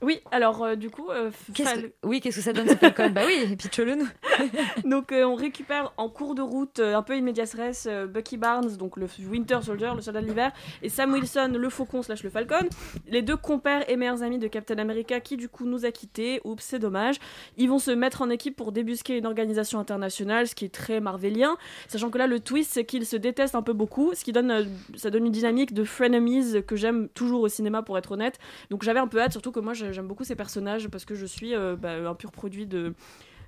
[0.03, 2.75] Oui, alors euh, du coup, euh, Qu'est-ce Fal- que- Oui, qu'est-ce que ça donne, ce
[2.75, 4.09] Falcon Bah oui, pitch-le nous.
[4.91, 8.97] donc euh, on récupère en cours de route, un peu immédiat res, Bucky Barnes, donc
[8.97, 12.67] le Winter Soldier, le soldat de l'hiver, et Sam Wilson, le faucon slash le Falcon,
[13.09, 16.41] les deux compères et meilleurs amis de Captain America qui du coup nous a quittés,
[16.45, 17.17] oups c'est dommage.
[17.57, 21.01] Ils vont se mettre en équipe pour débusquer une organisation internationale, ce qui est très
[21.01, 21.57] marvelien,
[21.89, 24.67] sachant que là le twist c'est qu'ils se détestent un peu beaucoup, ce qui donne,
[24.97, 28.39] ça donne une dynamique de frenemies que j'aime toujours au cinéma pour être honnête.
[28.71, 31.15] Donc j'avais un peu hâte, surtout que moi j'ai- j'aime beaucoup ces personnages parce que
[31.15, 32.95] je suis euh, bah, un pur produit de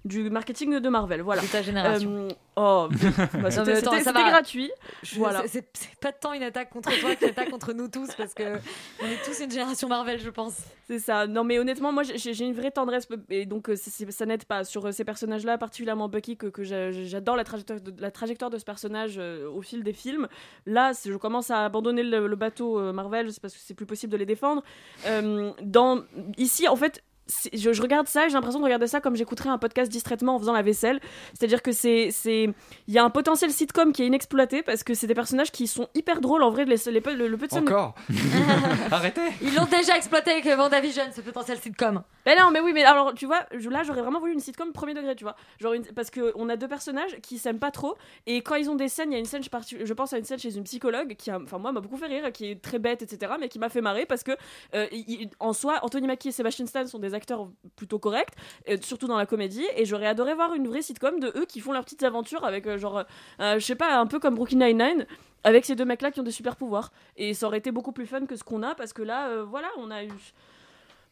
[0.04, 1.42] du marketing de Marvel, voilà.
[1.42, 2.10] De ta génération.
[2.10, 2.88] Euh, oh,
[3.40, 4.70] bah, c'était gratuit.
[5.02, 5.42] Je- Voilà.
[5.46, 5.64] c'est-
[6.00, 8.56] pas tant une attaque contre toi qu'une attaque contre nous tous parce que
[9.00, 10.54] on est tous une génération Marvel, je pense.
[10.88, 11.26] C'est ça.
[11.28, 14.84] Non, mais honnêtement, moi, j'ai une vraie tendresse et donc euh, ça n'aide pas sur
[14.86, 18.58] euh, ces personnages-là, particulièrement Bucky, que, que j'a- j'adore la trajectoire, de, la trajectoire de
[18.58, 20.26] ce personnage euh, au fil des films.
[20.66, 23.86] Là, je commence à abandonner le, le bateau euh, Marvel, c'est parce que c'est plus
[23.86, 24.62] possible de les défendre.
[25.06, 26.02] Euh, dans
[26.36, 27.02] ici, en fait.
[27.52, 30.34] Je, je regarde ça et j'ai l'impression de regarder ça comme j'écouterais un podcast distraitement
[30.34, 31.00] en faisant la vaisselle.
[31.34, 32.48] C'est-à-dire que c'est, c'est,
[32.88, 35.66] il y a un potentiel sitcom qui est inexploité parce que c'est des personnages qui
[35.66, 36.64] sont hyper drôles en vrai.
[36.64, 37.94] Les, les, peu- le, le peu de scènes- Encore
[38.90, 42.02] Arrêtez Ils l'ont déjà exploité avec WandaVision, ce potentiel sitcom.
[42.26, 44.72] Mais non, mais oui, mais alors tu vois, je- là j'aurais vraiment voulu une sitcom
[44.72, 45.36] premier degré, tu vois.
[45.60, 47.96] Genre une- parce que on a deux personnages qui s'aiment pas trop
[48.26, 50.24] et quand ils ont des scènes, il y a une scène, je, pense à une
[50.24, 52.78] scène chez une psychologue qui, a- enfin moi, m'a beaucoup fait rire, qui est très
[52.78, 54.32] bête, etc., mais qui m'a fait marrer parce que
[54.74, 57.21] euh, il- en soi, Anthony Mackie et Sebastian Stan sont des acteurs
[57.76, 58.34] plutôt corrects,
[58.68, 61.60] euh, surtout dans la comédie, et j'aurais adoré voir une vraie sitcom de eux qui
[61.60, 63.04] font leurs petites aventures avec euh, genre,
[63.40, 65.06] euh, je sais pas, un peu comme Brooklyn Nine-Nine.
[65.44, 66.92] Avec ces deux mecs-là qui ont des super pouvoirs.
[67.16, 69.44] Et ça aurait été beaucoup plus fun que ce qu'on a, parce que là, euh,
[69.44, 70.12] voilà, on a eu.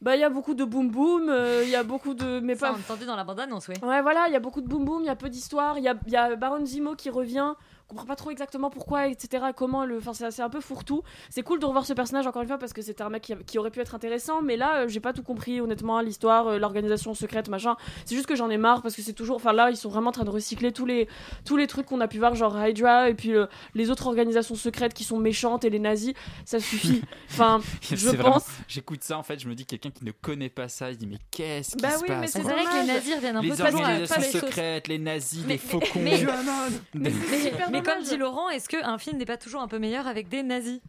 [0.01, 2.41] Bah, il y a beaucoup de boom boom, euh, il y a beaucoup de.
[2.41, 2.95] Mais Ça, pas.
[2.95, 3.75] on dans la bande-annonce, oui.
[3.83, 5.85] Ouais, voilà, il y a beaucoup de boom boom, il y a peu d'histoire, il
[5.85, 7.55] y a, y a Baron Zemo qui revient,
[7.91, 9.45] comprend pas trop exactement pourquoi, etc.
[9.55, 9.99] Comment le.
[9.99, 11.03] Enfin, c'est un peu fourre-tout.
[11.29, 13.35] C'est cool de revoir ce personnage encore une fois parce que c'était un mec qui,
[13.47, 16.59] qui aurait pu être intéressant, mais là, euh, j'ai pas tout compris, honnêtement, l'histoire, euh,
[16.59, 17.77] l'organisation secrète, machin.
[18.05, 19.37] C'est juste que j'en ai marre parce que c'est toujours.
[19.37, 21.09] Enfin, là, ils sont vraiment en train de recycler tous les,
[21.45, 24.55] tous les trucs qu'on a pu voir, genre Hydra et puis euh, les autres organisations
[24.55, 26.15] secrètes qui sont méchantes et les nazis.
[26.45, 27.03] Ça suffit.
[27.33, 28.45] Enfin, je pense.
[28.69, 31.07] J'écoute ça en fait, je me dis quelqu'un qui ne connaît pas ça, il dit
[31.07, 32.33] mais qu'est-ce qui Bah se oui, mais passe?
[32.33, 34.41] c'est C'est vrai que les nazis reviennent un Les peu organisations les choses.
[34.41, 35.87] secrètes, les nazis, Mais- les faucons.
[35.97, 40.07] mais- c'est Mais, comme dit Laurent, est-ce qu'un film n'est pas toujours un peu meilleur
[40.07, 40.81] avec des nazis?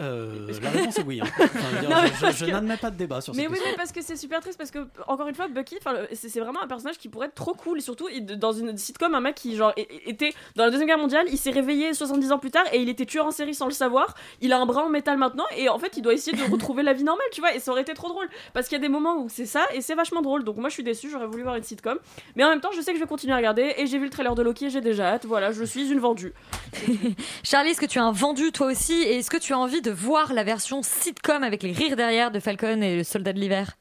[0.00, 1.20] Euh, la réponse est oui.
[1.20, 1.26] hein.
[1.40, 3.20] Enfin, je veux dire, Non, mais je- je parce je que- n'admets pas de débat
[3.20, 3.70] sur Mais cette oui, question.
[3.72, 5.76] mais parce que c'est super triste parce que encore une fois Bucky,
[6.12, 9.12] c'est vraiment un personnage qui pourrait être trop cool et surtout il- dans une sitcom
[9.14, 12.38] un mec qui genre était dans la deuxième guerre mondiale, il s'est réveillé 70 ans
[12.38, 14.14] plus tard et il était tueur en série sans le savoir.
[14.40, 16.82] Il a un bras en métal maintenant et en fait il doit essayer de retrouver
[16.84, 17.54] la vie normale, tu vois.
[17.54, 19.66] Et ça aurait été trop drôle parce qu'il y a des moments où c'est ça
[19.74, 20.44] et c'est vachement drôle.
[20.44, 21.98] Donc moi je suis déçue, j'aurais voulu voir une sitcom,
[22.36, 24.04] mais en même temps je sais que je vais continuer à regarder et j'ai vu
[24.04, 25.24] le trailer de Loki et j'ai déjà hâte.
[25.26, 26.32] Voilà, je suis une vendue.
[27.42, 29.80] Charlie, est-ce que tu as un vendu toi aussi Et est-ce que tu as envie
[29.82, 33.38] de voir la version sitcom avec les rires derrière de Falcon et le soldat de
[33.40, 33.76] l'hiver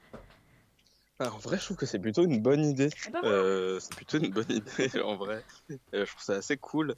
[1.19, 2.89] Ah, en vrai, je trouve que c'est plutôt une bonne idée.
[3.11, 5.43] bah Euh, c'est plutôt une bonne idée, en vrai.
[5.93, 6.95] Euh, je trouve ça assez cool.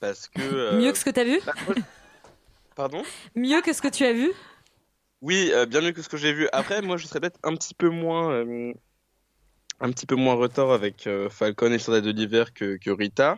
[0.00, 0.40] Parce que.
[0.42, 1.40] euh, Mieux que ce que tu as vu
[2.74, 3.02] Pardon?
[3.34, 4.32] Mieux que ce que tu as vu?
[5.22, 6.48] Oui, euh, bien mieux que ce que j'ai vu.
[6.52, 8.32] Après, moi, je serais peut-être un petit peu moins.
[8.32, 8.72] euh,
[9.80, 12.90] un petit peu moins retard avec euh, Falcon et le soldat de l'hiver que, que
[12.90, 13.36] Rita.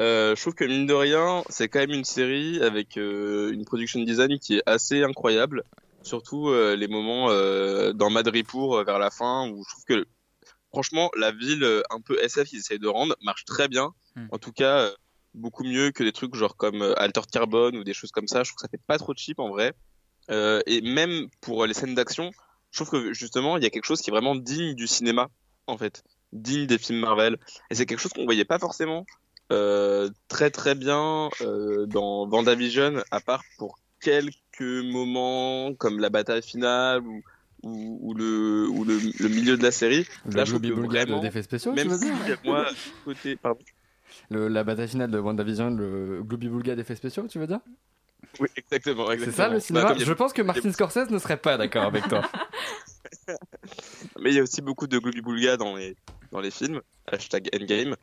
[0.00, 3.64] Euh, je trouve que mine de rien, c'est quand même une série avec euh, une
[3.64, 5.62] production design qui est assez incroyable.
[6.02, 7.28] Surtout euh, les moments
[7.92, 10.06] dans Madripour vers la fin où je trouve que
[10.70, 13.92] franchement la ville un peu SF qu'ils essayent de rendre marche très bien.
[14.16, 14.28] Hmm.
[14.30, 14.90] En tout cas,
[15.34, 18.42] beaucoup mieux que des trucs genre comme Altered Carbone ou des choses comme ça.
[18.42, 19.74] Je trouve que ça fait pas trop cheap en vrai.
[20.30, 22.30] Et même pour les scènes d'action,
[22.70, 25.28] je trouve que justement il y a quelque chose qui est vraiment digne du cinéma
[25.66, 27.36] en fait, digne des films Marvel.
[27.70, 29.04] Et c'est quelque chose qu'on voyait pas forcément
[29.52, 36.42] euh, très très bien euh, dans Vendavision, à part pour quelques moments comme la bataille
[36.42, 37.22] finale ou
[37.62, 40.06] ou, ou le ou le, le milieu de la série.
[40.26, 42.06] Le Là, je trouve vraiment, d'effets spéciaux, même si
[42.44, 42.66] moi
[43.04, 43.60] côté pardon.
[44.30, 47.60] Le- la bataille finale de WandaVision, le Glooby-Boulga d'effets spéciaux, tu veux dire?
[48.38, 49.08] Oui, exactement.
[49.10, 49.36] C'est exactement.
[49.36, 52.08] ça le Bah, cinéma a- Je pense que Martin Scorsese ne serait pas d'accord avec
[52.08, 52.22] toi.
[54.20, 55.96] Mais il y a aussi beaucoup de globi-boulga dans les,
[56.32, 56.80] dans les films.
[57.12, 57.96] Hashtag Endgame.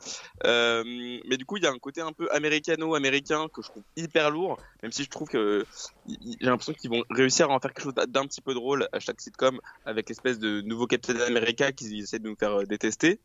[0.46, 0.84] Euh,
[1.26, 4.32] mais du coup, il y a un côté un peu américano-américain que je trouve hyper
[4.32, 5.66] lourd, même si je trouve que
[6.08, 9.22] j'ai l'impression qu'ils vont réussir à en faire quelque chose d'un petit peu drôle chaque
[9.22, 13.20] sitcom avec l'espèce de nouveau Captain America qu'ils essaient de nous faire euh, détester.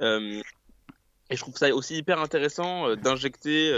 [0.00, 0.40] Euh,
[1.28, 3.72] et je trouve ça aussi hyper intéressant d'injecter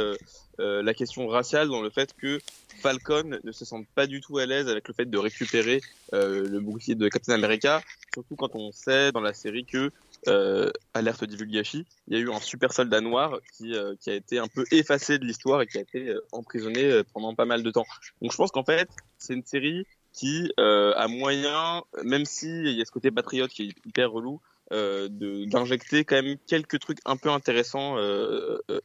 [0.58, 2.38] la question raciale dans le fait que
[2.82, 5.80] Falcon ne se sente pas du tout à l'aise avec le fait de récupérer
[6.12, 7.80] le bouclier de Captain America,
[8.12, 9.90] surtout quand on sait dans la série que
[10.26, 14.14] euh, alerte divulgachi, il y a eu un super soldat noir qui, euh, qui a
[14.14, 17.44] été un peu effacé de l'histoire et qui a été euh, emprisonné euh, pendant pas
[17.44, 17.86] mal de temps.
[18.20, 18.88] Donc je pense qu'en fait
[19.18, 23.68] c'est une série qui euh, a moyen, même s'il y a ce côté patriote qui
[23.68, 24.40] est hyper relou,
[24.72, 27.96] euh, d'injecter quand même quelques trucs un peu intéressants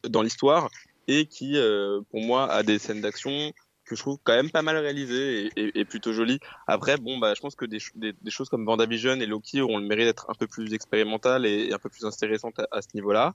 [0.08, 0.70] dans l'histoire
[1.08, 1.58] et qui,
[2.10, 3.52] pour moi, a des scènes d'action
[3.84, 6.40] que je trouve quand même pas mal réalisées et, plutôt jolies.
[6.66, 9.60] Après, bon, bah, je pense que des, ch- des, des choses comme WandaVision et Loki
[9.60, 12.88] auront le mérite d'être un peu plus expérimentales et, un peu plus intéressantes à, ce
[12.94, 13.34] niveau-là.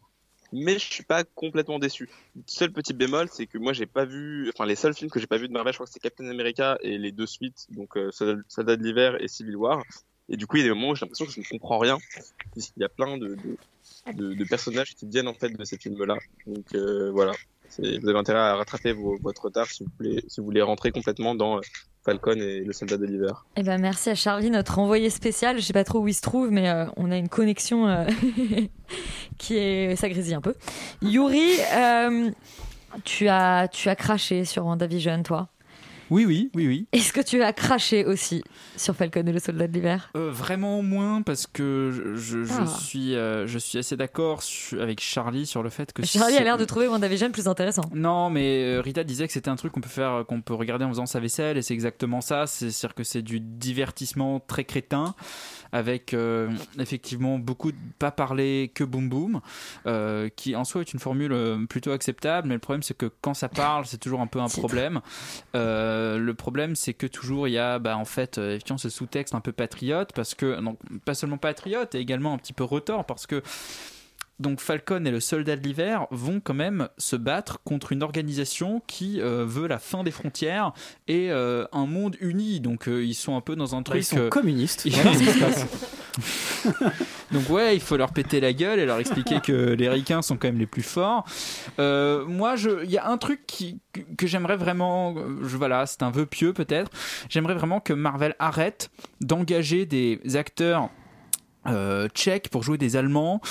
[0.52, 2.10] Mais je suis pas complètement déçu.
[2.47, 5.28] Seul petit bémol, c'est que moi j'ai pas vu, enfin les seuls films que j'ai
[5.28, 7.95] pas vu de Marvel, je crois que c'est Captain America et les deux suites, donc
[7.97, 9.84] euh, Soldat de l'hiver et Civil War.
[10.28, 11.78] Et du coup, il y a des moments où j'ai l'impression que je ne comprends
[11.78, 11.97] rien,
[12.52, 13.36] puisqu'il y a plein de,
[14.45, 16.18] personnages qui viennent en fait de ces films-là.
[16.47, 17.34] Donc euh, voilà,
[17.78, 21.61] vous avez intérêt à rattraper votre retard si vous, voulez, rentrer complètement dans euh,
[22.03, 23.45] Falcon et le Soldat de l'hiver.
[23.55, 25.57] Eh ben merci à Charlie, notre envoyé spécial.
[25.57, 28.05] Je sais pas trop où il se trouve, mais euh, on a une connexion euh,
[29.38, 30.55] qui est, ça un peu.
[31.01, 31.57] Yuri,
[33.03, 35.49] tu as, tu as craché sur WandaVision, toi?
[36.10, 36.88] Oui, oui, oui, oui.
[36.91, 38.43] Est-ce que tu as craché aussi
[38.76, 40.10] sur Falcon et le Soldat de l'hiver?
[40.16, 42.66] Euh, vraiment moins parce que je, je, je Ah.
[42.66, 44.41] suis, euh, je suis assez d'accord
[44.80, 47.84] avec Charlie sur le fait que Charlie a l'air de trouver WandaVision plus intéressant.
[47.93, 50.86] Non, mais euh, Rita disait que c'était un truc qu'on peut faire, qu'on peut regarder
[50.86, 52.47] en faisant sa vaisselle, et c'est exactement ça.
[52.47, 55.14] C'est- C'est-à-dire que c'est du divertissement très crétin,
[55.72, 56.49] avec euh,
[56.80, 59.41] effectivement beaucoup de pas parler que boum boum,
[59.86, 61.34] euh, qui en soi est une formule
[61.70, 62.47] plutôt acceptable.
[62.47, 65.01] Mais le problème, c'est que quand ça parle, c'est toujours un peu un problème.
[65.55, 68.89] Euh, le problème, c'est que toujours il y a, bah, en fait, euh, effectivement, ce
[68.89, 72.64] sous-texte un peu patriote, parce que donc pas seulement patriote, et également un petit peu
[72.64, 73.41] retort, parce que
[74.40, 78.82] donc Falcon et le soldat de l'hiver vont quand même se battre contre une organisation
[78.88, 80.72] qui euh, veut la fin des frontières
[81.08, 82.60] et euh, un monde uni.
[82.60, 84.00] Donc euh, ils sont un peu dans un truc.
[84.02, 84.86] ils sont communistes.
[84.86, 85.66] ils- Voilà ce qui se passe.
[87.32, 90.36] Donc ouais, il faut leur péter la gueule et leur expliquer que les ricains sont
[90.36, 91.26] quand même les plus forts.
[91.80, 96.02] Euh, moi, il y a un truc qui, que, que j'aimerais vraiment, je, voilà, c'est
[96.02, 96.92] un vœu pieux peut-être.
[97.30, 98.90] J'aimerais vraiment que Marvel arrête
[99.22, 100.90] d'engager des acteurs
[101.68, 103.41] euh, tchèques pour jouer des Allemands,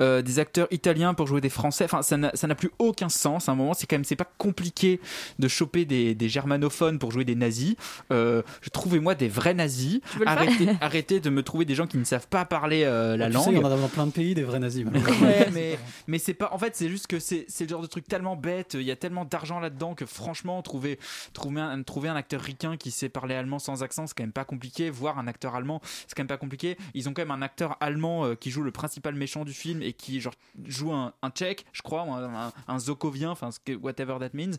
[0.00, 1.84] euh, des acteurs italiens pour jouer des Français.
[1.84, 3.48] Enfin, ça n'a plus aucun sens.
[3.48, 5.00] À un moment, c'est quand même c'est pas compliqué
[5.38, 7.74] de choper des, des germanophones pour jouer des nazis.
[8.12, 8.42] Euh,
[8.72, 10.00] trouvez-moi des vrais nazis.
[10.26, 13.32] Arrêtez, arrêtez de me trouver des gens qui ne savent pas parler euh, la Tu
[13.32, 13.44] langue.
[13.44, 14.84] sais, il y en a dans plein de pays des vrais nazis.
[14.86, 16.50] Ouais, mais, mais c'est pas.
[16.52, 18.74] En fait, c'est juste que c'est c'est le genre de truc tellement bête.
[18.74, 20.98] Il y a tellement d'argent là-dedans que franchement, trouver,
[21.32, 24.32] trouver, un, trouver un acteur ricain qui sait parler allemand sans accent, c'est quand même
[24.32, 24.90] pas compliqué.
[24.90, 26.76] Voir un acteur allemand, c'est quand même pas compliqué.
[26.94, 29.82] Ils ont quand même un acteur allemand euh, qui joue le principal méchant du film
[29.82, 30.34] et qui genre
[30.66, 33.50] joue un, un tchèque, je crois, un, un, zokovien, enfin
[33.82, 34.52] whatever that means.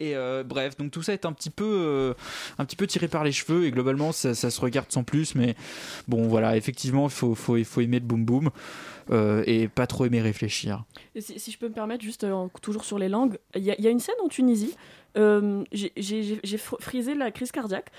[0.00, 2.14] Et euh, bref, donc tout ça est un petit peu, euh,
[2.58, 5.34] un petit peu tiré par les cheveux et globalement ça, se regarde sans plus.
[5.34, 5.54] Mais
[6.08, 8.50] bon, voilà, effectivement, il faut, faut, faut aimer le boom boom
[9.46, 10.84] et pas trop aimer réfléchir.
[11.18, 12.24] Si, je peux me permettre, juste
[12.62, 14.74] toujours sur les langues, il y, a- une scène en Tunisie.
[15.14, 17.90] j'ai- J'ai j'ai- j'ai fr- frisé la crise cardiaque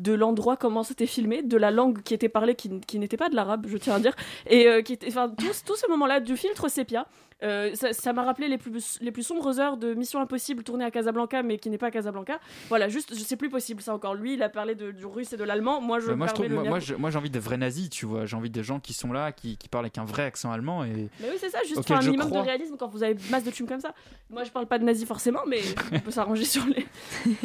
[0.00, 3.28] de l'endroit comment c'était filmé, de la langue qui était parlée, qui, qui n'était pas
[3.28, 4.16] de l'arabe, je tiens à dire,
[4.48, 7.06] et euh, qui était, tout ce moment-là du filtre sépia.
[7.42, 10.90] Euh, ça m'a rappelé les plus, les plus sombres heures de Mission Impossible tournée à
[10.90, 12.38] Casablanca, mais qui n'est pas à Casablanca.
[12.68, 14.14] Voilà, juste, je sais plus possible ça encore.
[14.14, 15.80] Lui, il a parlé de- du russe et de l'allemand.
[15.80, 18.26] Moi, je Bah, moi, je trouve- le moi, j'ai envie de vrais nazis, tu vois.
[18.26, 20.84] J'ai envie de gens qui sont là, qui, qui parlent avec un vrai accent allemand.
[20.84, 21.08] Et...
[21.20, 22.42] Mais oui, c'est ça, juste faire un minimum crois.
[22.42, 23.94] de réalisme quand vous avez masse de thunes comme ça.
[24.28, 25.60] Moi, je parle pas de nazis forcément, mais
[25.92, 26.86] on peut s'arranger sur les.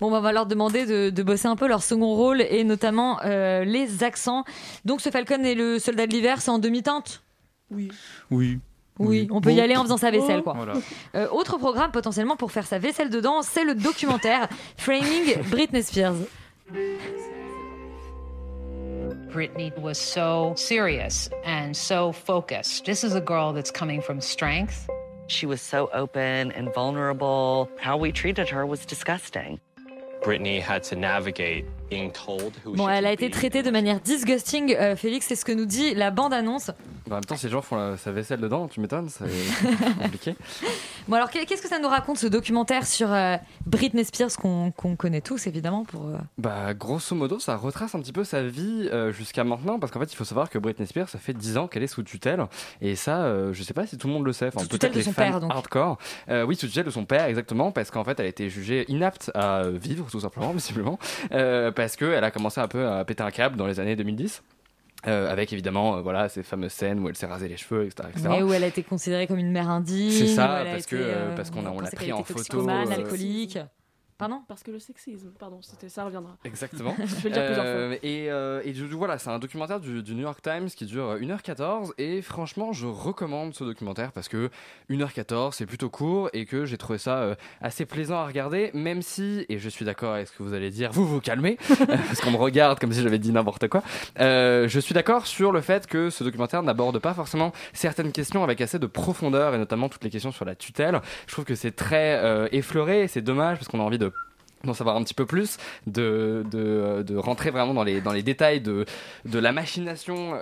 [0.00, 2.64] Bon, bah, on va leur demander de, de bosser un peu leur second rôle et
[2.64, 4.44] notamment euh, les accents.
[4.84, 7.22] Donc, ce Falcon et le Soldat de l'hiver, c'est en demi-teinte?
[7.70, 7.90] Oui.
[8.30, 8.58] Oui.
[8.98, 10.52] Oui, on peut y aller en faisant sa vaisselle, quoi.
[10.54, 10.74] Voilà.
[11.14, 16.16] Euh, autre programme potentiellement pour faire sa vaisselle dedans, c'est le documentaire Framing Britney Spears.
[19.32, 22.84] Brittany was so serious and so focused.
[22.84, 24.88] This is a girl that's coming from strength.
[25.28, 27.70] She was so open and vulnerable.
[27.78, 29.60] How we treated her was disgusting.
[30.22, 31.64] Britney had to navigate
[32.66, 34.74] Bon, elle a été traitée de manière disgusting.
[34.78, 36.70] Euh, Félix, c'est ce que nous dit la bande-annonce.
[37.10, 39.24] En même temps, si les gens font la- sa vaisselle dedans, tu m'étonnes, c'est
[40.02, 40.36] compliqué.
[41.08, 43.36] Bon, alors qu'est- qu'est-ce que ça nous raconte ce documentaire sur euh,
[43.66, 46.06] Britney Spears qu'on connaît tous évidemment pour.
[46.06, 49.90] euh, Bah, grosso modo, ça retrace un petit peu sa vie euh, jusqu'à maintenant, parce
[49.90, 52.04] qu'en fait, il faut savoir que Britney Spears, ça fait 10 ans qu'elle est sous
[52.04, 52.44] tutelle,
[52.80, 54.46] et ça, euh, je sais pas si tout le monde le sait.
[54.48, 55.50] Enfin, Sous peut-être tutelle de les son père, donc.
[55.52, 55.98] hardcore.
[56.28, 58.84] Euh, oui, sous tutelle de son père, exactement, parce qu'en fait, elle a été jugée
[58.88, 60.98] inapte à vivre, tout simplement, visiblement,
[61.32, 64.42] euh, parce qu'elle a commencé un peu à péter un câble dans les années 2010.
[65.06, 68.08] euh, avec évidemment euh, voilà ces fameuses scènes où elle s'est rasé les cheveux etc,
[68.10, 68.28] etc.
[68.30, 70.10] Mais où elle a été considérée comme une mère indigne.
[70.10, 73.58] C'est ça, parce été, que, euh, parce qu'on a- on l'a pris en photo, alcoolique.
[74.20, 76.36] Pardon Parce que le sexisme, pardon, c'était ça reviendra.
[76.44, 76.94] Exactement.
[76.98, 77.96] Je vais le dire plusieurs Euh, fois.
[78.02, 80.84] et, euh, et du, du- voilà, c'est un documentaire du, du New York Times qui
[80.84, 84.50] dure 1h14 et franchement, je recommande ce documentaire parce que
[84.90, 89.00] 1h14, c'est plutôt court et que j'ai trouvé ça euh, assez plaisant à regarder, même
[89.02, 91.56] si, et je suis d'accord avec ce que vous allez dire, vous vous calmez,
[91.86, 93.82] parce qu'on me regarde comme si j'avais dit n'importe quoi.
[94.20, 98.44] Euh, je suis d'accord sur le fait que ce documentaire n'aborde pas forcément certaines questions
[98.44, 101.00] avec assez de profondeur et notamment toutes les questions sur la tutelle.
[101.26, 104.09] Je trouve que c'est très euh, effleuré et c'est dommage parce qu'on a envie de
[104.64, 105.56] d'en savoir un petit peu plus,
[105.86, 108.84] de, de, de rentrer vraiment dans les, dans les détails de,
[109.24, 110.38] de la machination euh,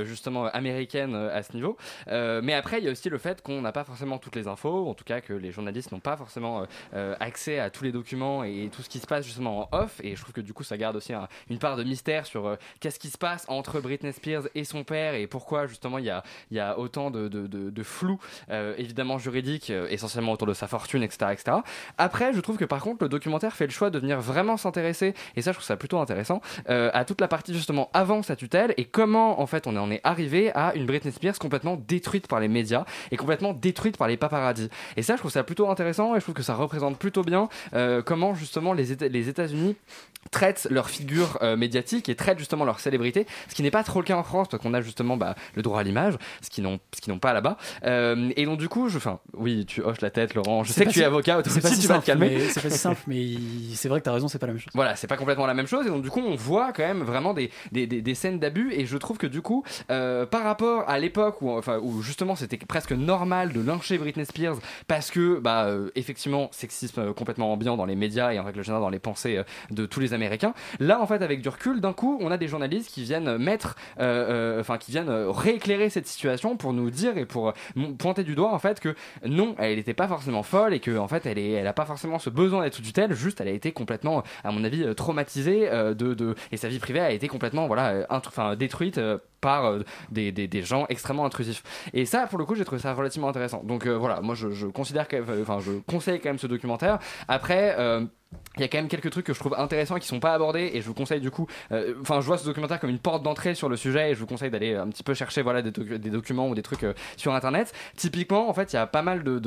[0.00, 1.76] euh, justement américaine euh, à ce niveau.
[2.08, 4.88] Mais après, il y a aussi le fait qu'on n'a pas forcément toutes les infos,
[4.88, 6.64] en tout cas que les journalistes n'ont pas forcément
[7.20, 10.00] accès à tous les documents et tout ce qui se passe justement en off.
[10.02, 12.56] Et je trouve que du coup, ça garde aussi un- une part de mystère sur
[12.80, 16.10] qu'est-ce qui se passe entre Britney Spears et son père et pourquoi justement il y
[16.10, 18.18] a, y a autant de, de, de, de flou,
[18.76, 21.56] évidemment juridique, essentiellement autour de sa fortune, etc., etc.
[21.98, 25.12] Après, je trouve que par contre, le documentaire fait le choix de venir vraiment s'intéresser,
[25.36, 26.40] et ça, je trouve ça plutôt intéressant,
[26.70, 29.90] euh, à toute la partie justement avant sa tutelle et comment en fait on en
[29.90, 34.08] est arrivé à une Britney Spears complètement détruite par les médias et complètement détruite par
[34.08, 34.70] les paparazzis.
[34.96, 37.48] Et ça, je trouve ça plutôt intéressant et je trouve que ça représente plutôt bien
[37.74, 39.76] euh, comment justement les, Éta- les États-Unis
[40.30, 44.00] traitent leur figure euh, médiatique et traitent justement leur célébrité, ce qui n'est pas trop
[44.00, 46.64] le cas en France parce qu'on a justement bah, le droit à l'image, ce qu'ils
[46.64, 47.56] n'ont pas là-bas.
[47.84, 50.64] Euh, et donc du coup, je, enfin, oui, tu hoches la tête, Laurent.
[50.64, 52.36] Je sais que tu es avocat, c'est pas si tu vas te simple, calmer.
[52.38, 54.52] mais- C'est pas si simple, mais il- c'est vrai que t'as raison, c'est pas la
[54.52, 54.72] même chose.
[54.74, 55.86] Voilà, c'est pas complètement la même chose.
[55.86, 58.72] Et donc, du coup, on voit quand même vraiment des, des, des- des scènes d'abus.
[58.72, 62.36] Et je trouve que, du coup, euh, par rapport à l'époque où, enfin, où justement
[62.36, 67.52] c'était presque normal de lyncher Britney Spears parce que, bah, euh, effectivement, sexisme euh, complètement
[67.52, 70.54] ambiant dans les médias et en règle générale dans les pensées de tous les Américains.
[70.78, 73.76] Là, en fait, avec du recul, d'un coup, on a des journalistes qui viennent mettre,
[73.98, 77.52] enfin, qui viennent rééclairer cette situation pour nous dire et pour
[77.98, 78.94] pointer du doigt, en fait, que
[79.24, 82.18] non, elle n'était pas forcément folle et que, en fait, elle, est, elle pas forcément
[82.18, 85.94] ce besoin d'être tutelle, juste elle a été complètement, à mon avis, euh, traumatisée euh,
[85.94, 89.00] de, de, et sa vie privée a été complètement, voilà, euh, enfin, détruite
[89.40, 89.78] par
[90.10, 91.62] des, des, gens extrêmement intrusifs.
[91.94, 93.62] Et ça, pour le coup, j'ai trouvé ça relativement intéressant.
[93.64, 95.06] Donc voilà, moi je, considère
[95.42, 96.98] enfin, je conseille quand même ce documentaire.
[97.28, 97.74] Après.
[97.78, 98.04] euh,
[98.56, 100.34] il y a quand même quelques trucs que je trouve intéressants et qui sont pas
[100.34, 102.98] abordés et je vous conseille du coup euh, enfin je vois ce documentaire comme une
[102.98, 105.62] porte d'entrée sur le sujet et je vous conseille d'aller un petit peu chercher voilà
[105.62, 108.78] des, docu- des documents ou des trucs euh, sur internet typiquement en fait il y
[108.78, 109.40] a pas mal de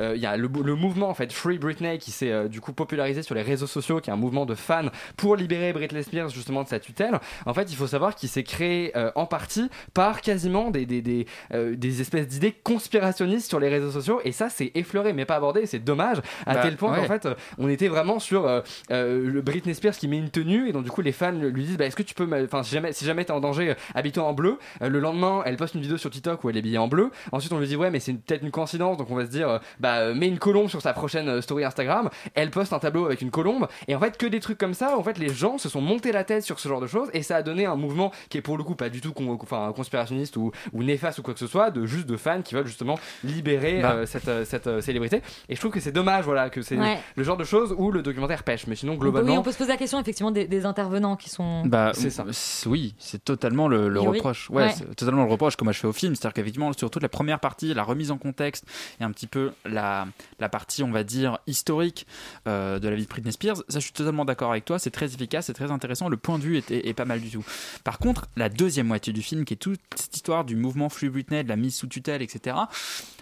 [0.00, 2.72] euh, il y a le, le mouvement en fait Free Britney qui s'est du coup
[2.72, 6.30] popularisé sur les réseaux sociaux qui est un mouvement de fans pour libérer Britney Spears
[6.30, 10.20] justement de sa tutelle en fait il faut savoir qu'il s'est créé en partie par
[10.20, 14.72] quasiment des des, des, des espèces d'idées conspirationnistes sur les réseaux sociaux et ça c'est
[14.74, 17.00] effleuré mais pas abordé c'est dommage à Bah, tel point ouais.
[17.06, 18.60] qu'en fait on était vraiment sur euh,
[18.90, 21.64] euh, le Britney Spears qui met une tenue et donc du coup les fans lui
[21.64, 23.74] disent bah, est-ce que tu peux enfin si jamais si jamais t'es en danger euh,
[23.94, 24.58] habille-toi en bleu.
[24.82, 27.10] Euh, le lendemain elle poste une vidéo sur TikTok où elle est habillée en bleu.
[27.32, 28.96] Ensuite on lui dit ouais mais c'est peut-être une coïncidence.
[28.96, 32.10] Donc on va se dire bah mets une colombe sur sa prochaine story Instagram.
[32.34, 33.66] Elle poste un tableau avec une colombe.
[33.88, 36.12] Et en fait que des trucs comme ça en fait les gens se sont montés
[36.12, 37.08] la tête sur ce genre de choses.
[37.12, 39.38] Et ça a donné un mouvement qui est pour le coup pas du tout con-
[39.42, 42.54] enfin, conspirationniste ou, ou néfaste ou quoi que ce soit de juste de fans qui
[42.54, 43.92] veulent justement libérer Bah.
[43.92, 45.22] euh, cette, cette euh, célébrité.
[45.48, 46.98] Et je trouve que c'est dommage voilà que c'est Ouais.
[47.16, 49.58] le genre de choses où le documentaire pêche mais sinon globalement oui, on peut se
[49.58, 51.64] poser la question effectivement des, des intervenants qui sont.
[51.66, 52.24] Bah, C'est ça.
[52.66, 54.16] Oui, c'est totalement le, le Oui, oui.
[54.18, 54.50] reproche.
[54.50, 54.72] Ouais, Ouais.
[54.76, 56.14] c'est totalement le reproche que moi je fais au film.
[56.14, 58.64] C'est-à-dire qu'effectivement, sur toute la première partie, la remise en contexte
[59.00, 60.06] et un petit peu la,
[60.40, 62.06] la partie, on va dire, historique
[62.48, 64.78] euh, de la vie de Britney Spears, ça je suis totalement d'accord avec toi.
[64.78, 66.08] C'est très efficace, c'est très intéressant.
[66.08, 67.44] Le point de vue est, est- est pas mal du tout.
[67.84, 71.08] Par contre, la deuxième moitié du film, qui est toute cette histoire du mouvement Free
[71.08, 72.56] Britney, de la mise sous tutelle, etc.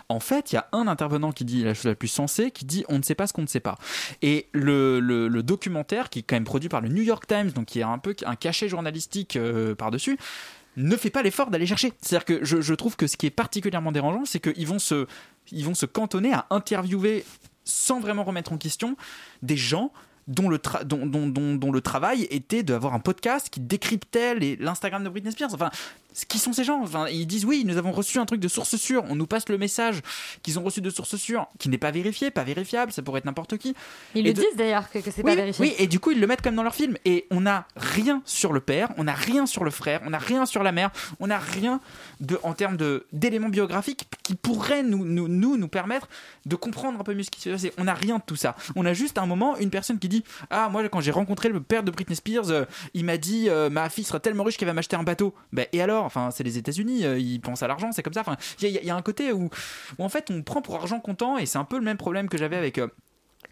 [0.08, 2.64] En fait, il y a un intervenant qui dit la chose la plus sensée, qui
[2.64, 3.76] dit on ne sait pas ce qu'on ne sait pas.
[4.22, 7.80] Et le, documentaire, qui est quand même produit par le New York Times, donc qui
[7.80, 10.18] est un peu un cachet journalistique euh, par-dessus,
[10.76, 11.92] ne fait pas l'effort d'aller chercher.
[12.00, 15.06] C'est-à-dire que je, je trouve que ce qui est particulièrement dérangeant, c'est qu'ils vont se,
[15.52, 17.24] ils vont se cantonner à interviewer
[17.64, 18.96] sans vraiment remettre en question
[19.42, 19.92] des gens
[20.26, 24.34] dont le, tra- dont, dont, dont, dont le travail était d'avoir un podcast qui décryptait
[24.58, 25.52] l'Instagram de Britney Spears.
[25.54, 25.70] Enfin,
[26.28, 26.80] qui sont ces gens?
[26.80, 29.02] Enfin, Ils disent oui, nous avons reçu un truc de source sûre.
[29.08, 30.00] On nous passe le message
[30.42, 32.92] qu'ils ont reçu de source sûre, qui n'est pas vérifié, pas vérifiable.
[32.92, 33.74] Ça pourrait être n'importe qui.
[34.14, 35.64] Ils Et le de- disent d'ailleurs que, que c'est oui, pas vérifié.
[35.66, 36.96] Oui, et du coup, ils le mettent comme dans leur film.
[37.04, 40.18] Et on n'a rien sur le père, on n'a rien sur le frère, on n'a
[40.18, 41.80] rien sur la mère, on n'a rien
[42.20, 42.76] de, en termes
[43.12, 46.08] d'éléments biographiques qui pourraient nous, nous, nous, nous permettre
[46.46, 47.72] de comprendre un peu mieux ce qui s'est passé.
[47.76, 48.54] On n'a rien de tout ça.
[48.76, 50.13] On a juste à un moment une personne qui dit
[50.50, 53.70] Ah, moi, quand j'ai rencontré le père de Britney Spears, euh, il m'a dit euh,
[53.70, 55.34] Ma fille sera tellement riche qu'elle va m'acheter un bateau.
[55.52, 56.04] Ben, et alors?
[56.04, 58.20] Enfin, c'est les États-Unis, euh, ils pensent à l'argent, c'est comme ça.
[58.20, 59.50] Enfin, il y, a- un côté où,
[59.98, 62.38] en fait, on prend pour argent comptant, et c'est un peu le même problème que
[62.38, 62.80] j'avais avec.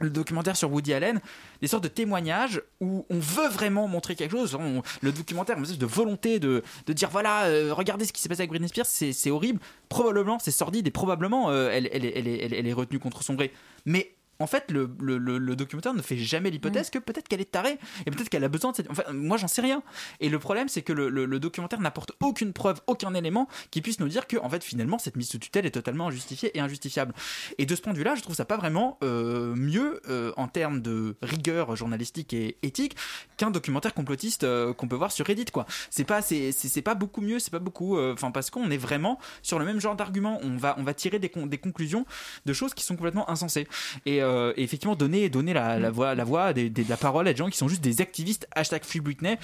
[0.01, 1.21] le documentaire sur Woody Allen,
[1.61, 4.59] des sortes de témoignages où on veut vraiment montrer quelque chose.
[5.01, 8.51] Le documentaire, une espèce de volonté de, dire voilà, regardez ce qui s'est passé avec
[8.51, 9.61] Britney Spears, c'est horrible.
[9.89, 13.53] Probablement, c'est sordide et probablement, elle, elle est retenue contre son gré.
[13.85, 17.41] Mais en fait, le, le, le- le documentaire ne fait jamais l'hypothèse que peut-être qu'elle
[17.41, 18.91] est tarée et peut-être qu'elle a besoin de cette.
[18.91, 19.83] Enfin, moi, j'en sais rien.
[20.21, 24.09] Et le problème, c'est que le, documentaire n'apporte aucune preuve, aucun élément qui puisse nous
[24.09, 27.15] dire que, en fait, finalement, cette mise sous tutelle est totalement injustifiée et injustifiable.
[27.59, 30.49] Et de ce point de vue-là, je trouve ça pas vraiment euh, mieux euh, en
[30.49, 32.97] termes de rigueur journalistique et éthique
[33.37, 35.67] qu'un documentaire complotiste euh, qu'on peut voir sur Reddit, quoi.
[35.91, 36.53] C'est pas, c'est,
[36.83, 37.99] pas beaucoup mieux, c'est pas beaucoup.
[37.99, 40.41] Enfin, parce qu'on est vraiment sur le même genre d'argument.
[40.43, 42.07] On va, on va tirer des, con- des conclusions
[42.47, 43.69] de choses qui sont complètement insensées.
[44.07, 47.29] Et, euh, et effectivement, donner, donner la, la voix, la voix, des, des- la parole
[47.29, 48.47] à des gens qui sont juste des activistes.
[48.55, 49.37] Hashtag Free Britney.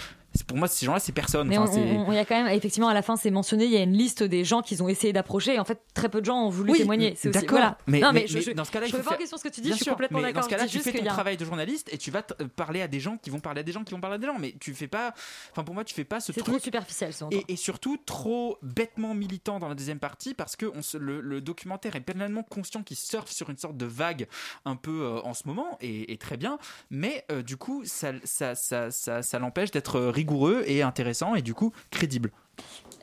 [0.46, 1.48] Pour moi, ces gens-là, c'est personne.
[1.48, 3.70] Mais Enfin, on- on- y a quand même, effectivement, à la fin, c'est mentionné, il
[3.70, 5.54] y a une liste des gens qu'ils ont essayé d'approcher.
[5.54, 7.14] Et en fait, très peu de gens ont voulu Oui, témoigner.
[7.16, 7.76] C'est aussi, voilà.
[7.86, 9.36] Mais, non, mais- je, mais je- dans ce cas-là, je remets pas en faire- question
[9.38, 10.42] ce que tu dis, je suis sûr, complètement d'accord.
[10.42, 12.46] Dans ce Je cas-là, tu fais ton a- travail de journaliste et tu vas euh,
[12.54, 14.26] parler à des gens qui vont parler à des gens qui vont parler à des
[14.26, 14.38] gens.
[14.38, 15.12] Mais tu fais pas.
[15.50, 18.58] Enfin, pour moi, tu fais pas ce C'est truc trop superficiel, et, et surtout trop
[18.62, 22.42] bêtement militant dans la deuxième partie parce que on se- le, le documentaire est pleinement
[22.42, 24.26] conscient qu'il surfe sur une sorte de vague
[24.64, 26.58] un peu euh, en ce moment et, et très bien
[26.90, 31.42] mais euh, du coup ça, ça, ça, ça, ça l'empêche d'être rigoureux et intéressant et
[31.42, 32.32] du coup crédible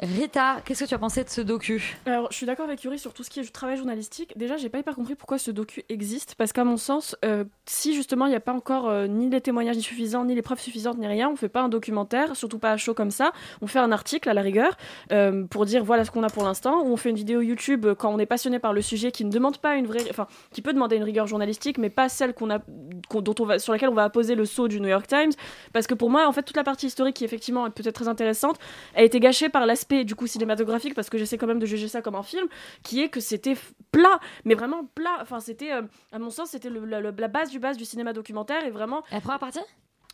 [0.02, 3.00] Rita, qu'est-ce que tu as pensé de ce docu Alors, je suis d'accord avec Yuri
[3.00, 4.38] sur tout ce qui est travail journalistique.
[4.38, 7.96] Déjà, j'ai pas hyper compris pourquoi ce docu existe, parce qu'à mon sens, euh, si
[7.96, 10.98] justement il n'y a pas encore euh, ni les témoignages suffisants, ni les preuves suffisantes,
[10.98, 13.32] ni rien, on fait pas un documentaire, surtout pas à chaud comme ça.
[13.62, 14.76] On fait un article à la rigueur
[15.14, 17.88] euh, pour dire voilà ce qu'on a pour l'instant, ou on fait une vidéo YouTube
[17.98, 20.62] quand on est passionné par le sujet qui ne demande pas une vraie, enfin, qui
[20.62, 22.60] peut demander une rigueur journalistique, mais pas celle qu'on a,
[23.14, 25.32] dont on va, sur laquelle on va apposer le sceau du New York Times,
[25.72, 28.10] parce que pour moi, en fait, toute la partie historique qui effectivement est peut-être très
[28.10, 28.58] intéressante,
[28.94, 31.88] a été gâchée par l'aspect du coup cinématographique parce que j'essaie quand même de juger
[31.88, 32.48] ça comme un film
[32.84, 33.56] qui est que c'était
[33.92, 35.18] plat mais vraiment plat.
[35.22, 35.82] Enfin c'était euh,
[36.12, 39.22] à mon sens c'était la, la base du base du cinéma documentaire et vraiment la
[39.22, 39.60] première partie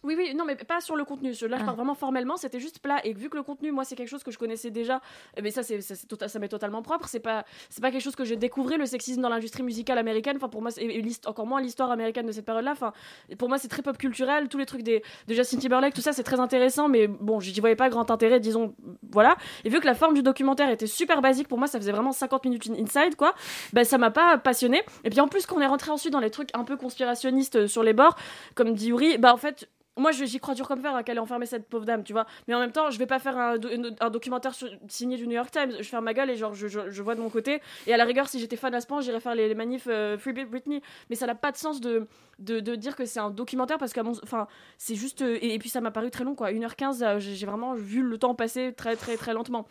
[0.04, 1.30] oui, oui, non, mais pas sur le contenu.
[1.32, 3.00] Là, je parle vraiment formellement, c'était juste plat.
[3.06, 5.00] Et vu que le contenu, moi, c'est quelque chose que je connaissais déjà,
[5.38, 7.08] eh ben ça, c'est, ça, c'est tota- ça m'est totalement propre.
[7.08, 10.38] C'est pas, c'est pas quelque chose que j'ai découvert, le sexisme dans l'industrie musicale américaine.
[10.38, 12.72] Enfin, pour moi, c'est, et encore moins l'histoire américaine de cette période-là.
[12.72, 12.94] Enfin,
[13.38, 14.48] pour moi, c'est très pop culturel.
[14.50, 16.90] Tous les trucs des, de Justin Timberlake, tout ça, c'est très intéressant.
[16.90, 18.76] Mais bon, j'y voyais pas grand intérêt, disons,
[19.12, 19.36] voilà.
[19.66, 22.12] Et vu que la forme du documentaire était super basique, pour moi, ça faisait vraiment
[22.12, 23.36] 50 minutes in- inside, quoi.
[23.74, 24.82] Ben, ça m'a pas passionné.
[25.04, 27.56] Et puis en plus, quand on est rentré ensuite dans les trucs un peu conspirationnistes
[27.56, 28.16] euh, sur les bords,
[28.56, 31.22] comme dit Yuri, bah en fait, moi j'y crois dur comme fer à qu'elle ait
[31.22, 32.26] enfermé cette pauvre dame, tu vois.
[32.48, 35.18] Mais en même temps, je vais pas faire un, do- une- un documentaire sur- signé
[35.18, 35.74] du New York Times.
[35.80, 37.62] Je ferme ma gueule et genre je, je- je vois de mon côté.
[37.88, 39.88] Et à la rigueur, si j'étais fan à ce point, j'irais faire les, les manifs
[39.88, 40.82] euh, Free Britney.
[41.10, 42.08] Mais ça n'a pas de sens de,
[42.40, 43.92] de, de dire que c'est un documentaire parce.
[44.24, 45.22] Enfin, c'est juste.
[45.22, 46.52] euh, et, et puis ça m'a paru très long, quoi.
[46.52, 49.68] 1h15, euh, j'ai vraiment vu le temps passer très, très, très lentement.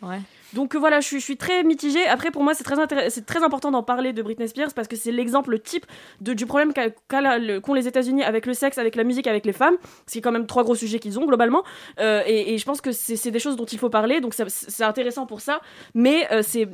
[0.53, 2.05] Donc euh, voilà, je suis, je suis très mitigée.
[2.07, 4.95] Après, pour moi, c'est très, c'est très important d'en parler de Britney Spears parce que
[4.95, 5.85] c'est l'exemple type
[6.21, 9.75] de, du problème qu'ont les États-Unis avec le sexe, avec la musique, avec les femmes.
[10.11, 11.63] C'est quand même trois gros sujets qu'ils ont globalement.
[11.99, 14.19] Euh, et, et je pense que c'est des choses dont il faut parler.
[14.19, 15.61] Donc c'est intéressant pour ça.
[15.93, 16.67] Mais euh, c'est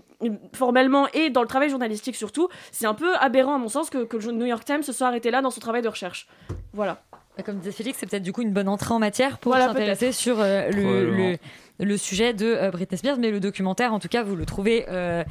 [0.54, 4.06] formellement et dans le travail journalistique surtout, c'est un peu aberrant à mon sens que,
[4.06, 6.28] que le New York Times se soit arrêté là dans son travail de recherche.
[6.74, 7.04] Voilà.
[7.38, 9.68] Bah, Comme disait Félix, c'est peut-être du coup une bonne entrée en matière pour Voilà,
[9.68, 11.36] s'intéresser sur euh, le, Probablement.
[11.80, 14.46] le, le sujet de euh, Britney Spears, mais le documentaire, en tout cas, vous le
[14.48, 15.24] trouvez euh,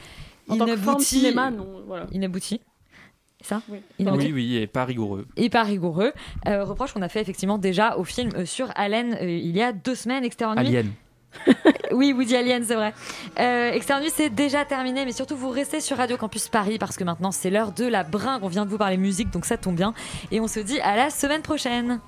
[0.48, 1.04] En tant que forme inabouti.
[1.04, 2.06] cinéma, non, voilà.
[2.12, 2.60] Inabouti.
[3.46, 3.78] C'est Ça Oui.
[4.00, 6.12] Oui oui et pas rigoureux Et pas rigoureux.
[6.48, 9.62] Euh, reproche qu'on a fait effectivement déjà au film euh, sur Allen euh, il y
[9.62, 10.66] a deux semaines, Externe Nuit.
[10.66, 10.90] Alien
[11.92, 12.92] Oui, Woody Alien, c'est vrai.
[13.38, 16.96] Euh, Externe Nuit, c'est déjà terminé, mais surtout vous restez sur Radio Campus Paris parce
[16.96, 18.42] que maintenant c'est l'heure de la bringue.
[18.42, 19.94] On vient de vous parler musique, donc ça tombe bien.
[20.32, 22.00] Et on se dit à la semaine prochaine.